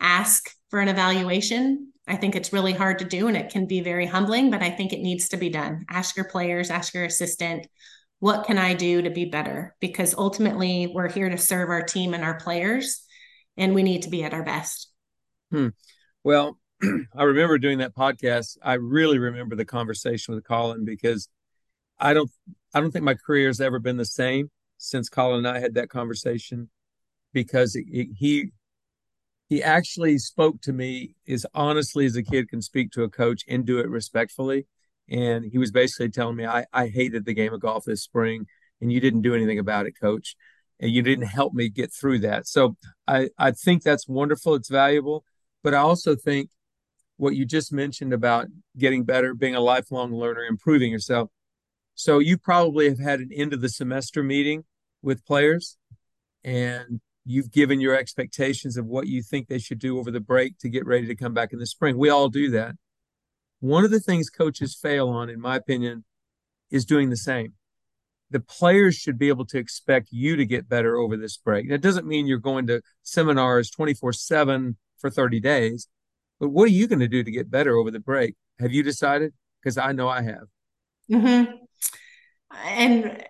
[0.00, 1.92] ask for an evaluation.
[2.06, 4.70] I think it's really hard to do and it can be very humbling, but I
[4.70, 5.84] think it needs to be done.
[5.88, 7.66] Ask your players, ask your assistant,
[8.22, 9.74] what can I do to be better?
[9.80, 13.04] Because ultimately, we're here to serve our team and our players,
[13.56, 14.92] and we need to be at our best.
[15.50, 15.70] Hmm.
[16.22, 16.56] Well,
[17.16, 18.58] I remember doing that podcast.
[18.62, 21.28] I really remember the conversation with Colin because
[21.98, 22.30] I don't
[22.72, 25.74] I don't think my career has ever been the same since Colin and I had
[25.74, 26.68] that conversation
[27.32, 28.50] because it, it, he
[29.48, 33.42] he actually spoke to me as honestly as a kid can speak to a coach
[33.46, 34.66] and do it respectfully.
[35.10, 38.46] And he was basically telling me, I, I hated the game of golf this spring
[38.80, 40.36] and you didn't do anything about it, coach.
[40.80, 42.46] And you didn't help me get through that.
[42.46, 42.76] So
[43.06, 44.54] I, I think that's wonderful.
[44.54, 45.22] It's valuable.
[45.62, 46.48] But I also think
[47.18, 48.46] what you just mentioned about
[48.78, 51.28] getting better, being a lifelong learner, improving yourself.
[51.94, 54.64] So you probably have had an end of the semester meeting
[55.02, 55.76] with players
[56.44, 60.58] and you've given your expectations of what you think they should do over the break
[60.58, 61.96] to get ready to come back in the spring.
[61.96, 62.74] We all do that.
[63.60, 66.04] One of the things coaches fail on, in my opinion,
[66.70, 67.52] is doing the same.
[68.30, 71.68] The players should be able to expect you to get better over this break.
[71.68, 75.88] That doesn't mean you're going to seminars 24 7 for 30 days,
[76.40, 78.34] but what are you going to do to get better over the break?
[78.58, 79.32] Have you decided?
[79.60, 80.44] Because I know I have.
[81.10, 81.52] Mm-hmm.
[82.66, 83.24] And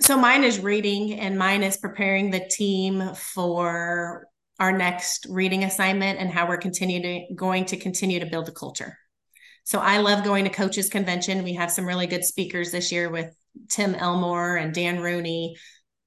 [0.00, 4.26] so mine is reading and mine is preparing the team for
[4.60, 8.98] our next reading assignment and how we're continuing going to continue to build a culture.
[9.64, 11.42] So I love going to coaches convention.
[11.42, 13.34] We have some really good speakers this year with
[13.68, 15.56] Tim Elmore and Dan Rooney.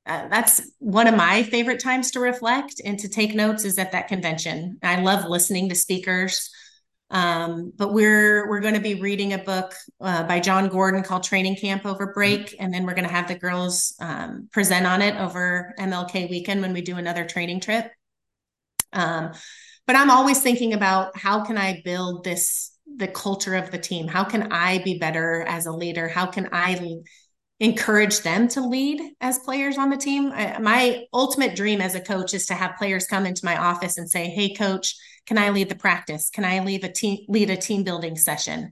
[0.05, 3.91] Uh, that's one of my favorite times to reflect and to take notes is at
[3.91, 4.77] that convention.
[4.83, 6.49] I love listening to speakers.
[7.09, 11.23] Um, but we're we're going to be reading a book uh, by Jon Gordon called
[11.23, 15.01] Training Camp over break, and then we're going to have the girls um, present on
[15.01, 17.89] it over MLK weekend when we do another training trip.
[18.91, 19.31] Um,
[19.85, 24.07] but I'm always thinking about how can I build this the culture of the team?
[24.07, 26.09] How can I be better as a leader?
[26.09, 26.75] How can I
[27.59, 30.31] encourage them to lead as players on the team?
[30.31, 33.97] I, my ultimate dream as a coach is to have players come into my office
[33.97, 34.95] and say, "Hey, coach."
[35.27, 36.29] Can I lead the practice?
[36.29, 38.71] Can I lead a team lead a team building session?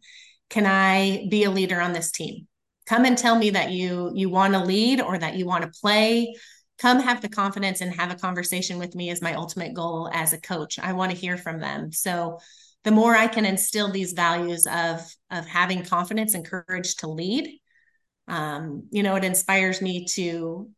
[0.49, 2.47] Can I be a leader on this team?
[2.87, 5.79] Come and tell me that you you want to lead or that you want to
[5.81, 6.33] play.
[6.79, 10.33] Come have the confidence and have a conversation with me is my ultimate goal as
[10.33, 10.79] a coach.
[10.79, 11.91] I want to hear from them.
[11.91, 12.39] So
[12.85, 17.59] the more I can instill these values of of having confidence and courage to lead,
[18.27, 20.69] um, you know, it inspires me to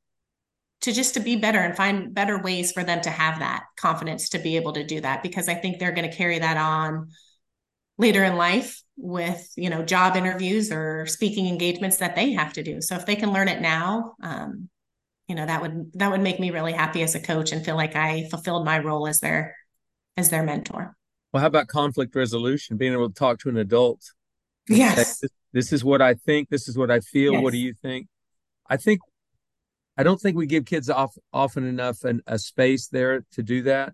[0.82, 4.30] to just to be better and find better ways for them to have that confidence
[4.30, 7.10] to be able to do that because I think they're going to carry that on
[7.98, 12.64] later in life with you know job interviews or speaking engagements that they have to
[12.64, 12.82] do.
[12.82, 14.70] So if they can learn it now um,
[15.28, 17.76] you know that would that would make me really happy as a coach and feel
[17.76, 19.56] like i fulfilled my role as their
[20.16, 20.96] as their mentor.
[21.34, 24.02] Well how about conflict resolution being able to talk to an adult?
[24.68, 25.22] Yes
[25.54, 27.44] this, is what i think this is what i feel yes.
[27.44, 28.08] what do you think
[28.70, 29.00] i think
[29.98, 33.62] i don't think we give kids off, often enough an, a space there to do
[33.64, 33.94] that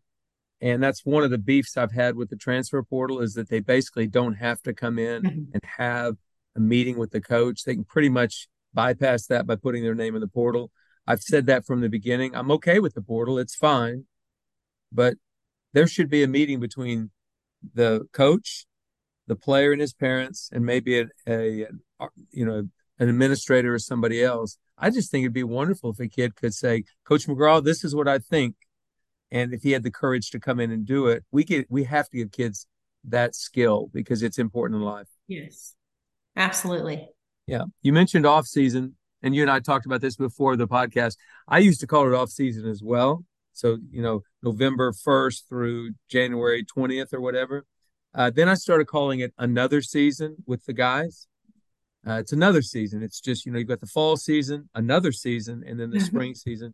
[0.61, 3.59] and that's one of the beefs i've had with the transfer portal is that they
[3.59, 5.51] basically don't have to come in mm-hmm.
[5.53, 6.15] and have
[6.55, 10.15] a meeting with the coach they can pretty much bypass that by putting their name
[10.15, 10.71] in the portal
[11.05, 12.35] I've said that from the beginning.
[12.35, 13.37] I'm okay with the portal.
[13.37, 14.05] It's fine.
[14.91, 15.15] But
[15.73, 17.11] there should be a meeting between
[17.73, 18.65] the coach,
[19.27, 21.67] the player and his parents, and maybe a, a,
[22.31, 22.67] you know
[22.99, 24.57] an administrator or somebody else.
[24.77, 27.95] I just think it'd be wonderful if a kid could say, "Coach McGraw, this is
[27.95, 28.55] what I think,"
[29.31, 31.85] and if he had the courage to come in and do it, we get we
[31.85, 32.67] have to give kids
[33.05, 35.07] that skill because it's important in life.
[35.27, 35.75] Yes,
[36.35, 37.09] absolutely.
[37.47, 41.17] Yeah, you mentioned off season and you and I talked about this before the podcast.
[41.47, 43.23] I used to call it off season as well.
[43.53, 47.65] So, you know, November 1st through January 20th or whatever.
[48.15, 51.27] Uh, then I started calling it another season with the guys.
[52.07, 53.01] Uh, it's another season.
[53.01, 56.35] It's just, you know, you've got the fall season, another season, and then the spring
[56.35, 56.73] season.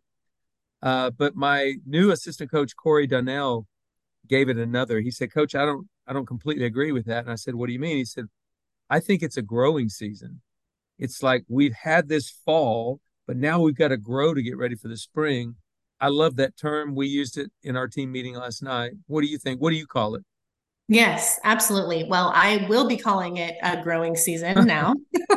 [0.82, 3.68] Uh, but my new assistant coach, Corey Donnell,
[4.28, 5.02] gave it another.
[5.02, 7.24] He said, Coach, I don't I don't completely agree with that.
[7.24, 7.98] And I said, What do you mean?
[7.98, 8.26] He said,
[8.90, 10.42] I think it's a growing season
[11.00, 14.76] it's like we've had this fall, but now we've got to grow to get ready
[14.76, 15.56] for the spring.
[16.02, 16.94] I love that term.
[16.94, 18.92] We used it in our team meeting last night.
[19.08, 19.62] What do you think?
[19.62, 20.24] What do you call it?
[20.90, 22.04] Yes, absolutely.
[22.04, 24.96] Well, I will be calling it a growing season now.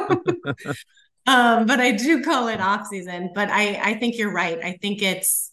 [1.26, 3.30] um, but I do call it off season.
[3.34, 4.58] But I, I think you're right.
[4.58, 5.52] I think it's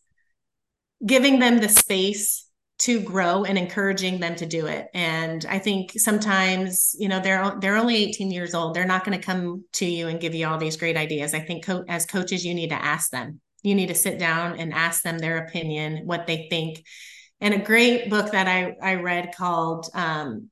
[1.05, 2.45] giving them the space
[2.79, 4.87] to grow and encouraging them to do it.
[4.93, 8.73] And I think sometimes, you know, they're they're only 18 years old.
[8.73, 11.33] They're not going to come to you and give you all these great ideas.
[11.33, 13.41] I think co- as coaches, you need to ask them.
[13.63, 16.85] You need to sit down and ask them their opinion, what they think.
[17.41, 20.49] And a great book that I I read called um,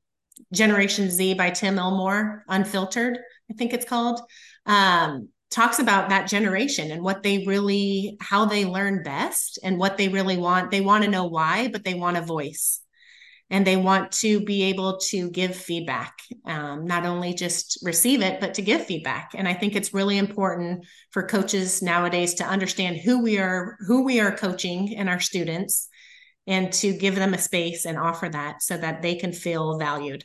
[0.54, 3.18] Generation Z by Tim Elmore, Unfiltered,
[3.50, 4.22] I think it's called.
[4.66, 9.98] Um, talks about that generation and what they really how they learn best and what
[9.98, 12.82] they really want they want to know why but they want a voice
[13.50, 18.42] and they want to be able to give feedback um, not only just receive it
[18.42, 22.98] but to give feedback and i think it's really important for coaches nowadays to understand
[22.98, 25.88] who we are who we are coaching and our students
[26.48, 30.24] and to give them a space and offer that so that they can feel valued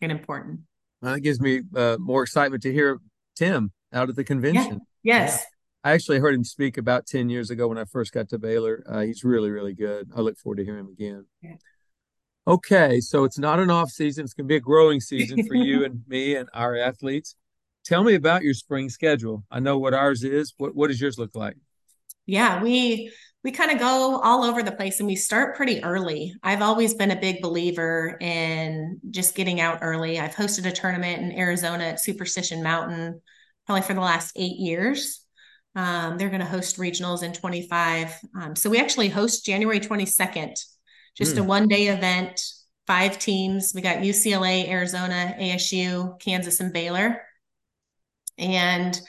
[0.00, 0.60] and important
[1.00, 2.98] well, that gives me uh, more excitement to hear
[3.36, 4.80] tim out at the convention.
[5.02, 5.20] Yeah.
[5.20, 5.38] Yes.
[5.38, 5.90] Yeah.
[5.90, 8.82] I actually heard him speak about 10 years ago when I first got to Baylor.
[8.86, 10.10] Uh, he's really, really good.
[10.14, 11.24] I look forward to hearing him again.
[11.40, 11.54] Yeah.
[12.46, 14.24] Okay, so it's not an off season.
[14.24, 17.36] It's going to be a growing season for you and me and our athletes.
[17.84, 19.44] Tell me about your spring schedule.
[19.50, 20.54] I know what ours is.
[20.56, 21.56] What what does yours look like?
[22.28, 23.10] Yeah, we
[23.42, 26.34] we kind of go all over the place and we start pretty early.
[26.42, 30.20] I've always been a big believer in just getting out early.
[30.20, 33.22] I've hosted a tournament in Arizona at Superstition Mountain
[33.64, 35.24] probably for the last eight years.
[35.74, 38.14] Um, they're going to host regionals in 25.
[38.38, 40.54] Um, so we actually host January 22nd,
[41.16, 41.38] just mm.
[41.38, 41.48] a hmm.
[41.48, 42.42] one day event,
[42.86, 43.72] five teams.
[43.74, 47.22] We got UCLA, Arizona, ASU, Kansas, and Baylor.
[48.36, 49.00] And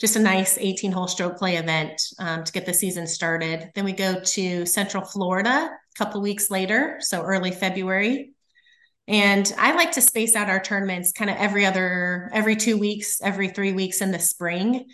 [0.00, 3.70] just a nice 18 hole stroke play event um, to get the season started.
[3.74, 8.32] Then we go to Central Florida a couple weeks later, so early February.
[9.08, 13.20] And I like to space out our tournaments kind of every other, every two weeks,
[13.20, 14.86] every three weeks in the spring.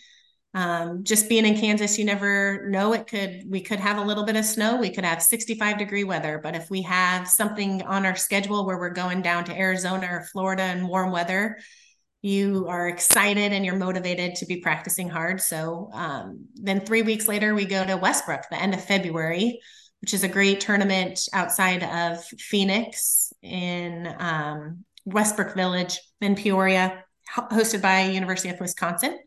[0.54, 2.94] Um, just being in Kansas, you never know.
[2.94, 4.76] It could, we could have a little bit of snow.
[4.76, 6.40] We could have 65 degree weather.
[6.42, 10.24] But if we have something on our schedule where we're going down to Arizona or
[10.32, 11.58] Florida in warm weather,
[12.22, 15.40] you are excited and you're motivated to be practicing hard.
[15.40, 19.60] So um, then three weeks later, we go to Westbrook, the end of February,
[20.00, 27.04] which is a great tournament outside of Phoenix in um, Westbrook Village in Peoria,
[27.36, 29.18] hosted by University of Wisconsin.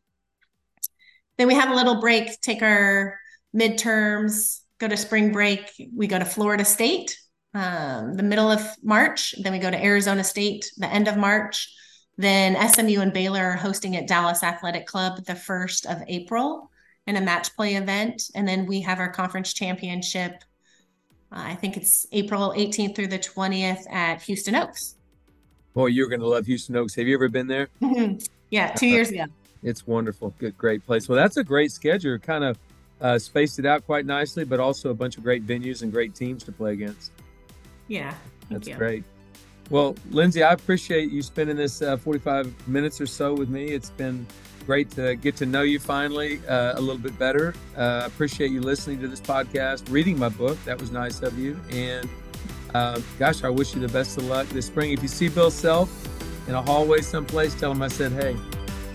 [1.37, 3.17] Then we have a little break, take our
[3.55, 5.71] midterms, go to spring break.
[5.95, 7.15] We go to Florida State
[7.53, 9.35] um, the middle of March.
[9.41, 11.73] Then we go to Arizona State the end of March.
[12.21, 16.69] Then SMU and Baylor are hosting at Dallas Athletic Club the 1st of April
[17.07, 18.29] in a match play event.
[18.35, 20.43] And then we have our conference championship
[21.31, 24.95] uh, I think it's April 18th through the 20th at Houston Oaks.
[25.73, 26.93] Boy, you're going to love Houston Oaks.
[26.95, 27.69] Have you ever been there?
[28.49, 29.25] yeah, two years ago.
[29.63, 30.33] It's wonderful.
[30.39, 31.07] Good, great place.
[31.07, 32.17] Well, that's a great schedule.
[32.17, 32.57] Kind of
[32.99, 36.15] uh, spaced it out quite nicely, but also a bunch of great venues and great
[36.15, 37.11] teams to play against.
[37.87, 38.15] Yeah,
[38.49, 38.73] that's you.
[38.73, 39.03] great.
[39.71, 43.67] Well, Lindsay, I appreciate you spending this uh, 45 minutes or so with me.
[43.67, 44.27] It's been
[44.65, 47.55] great to get to know you finally uh, a little bit better.
[47.77, 50.61] I uh, appreciate you listening to this podcast, reading my book.
[50.65, 51.57] That was nice of you.
[51.71, 52.09] And
[52.73, 54.91] uh, gosh, I wish you the best of luck this spring.
[54.91, 55.89] If you see Bill Self
[56.49, 58.35] in a hallway someplace, tell him I said hey.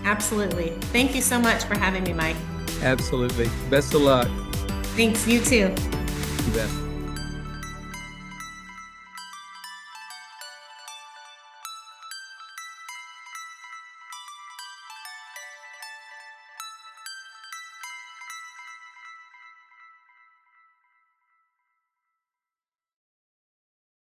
[0.03, 0.69] Absolutely.
[0.93, 2.37] Thank you so much for having me, Mike.
[2.83, 3.49] Absolutely.
[3.71, 4.27] Best of luck.
[4.95, 5.27] Thanks.
[5.27, 5.73] You too.
[6.45, 6.86] You bet.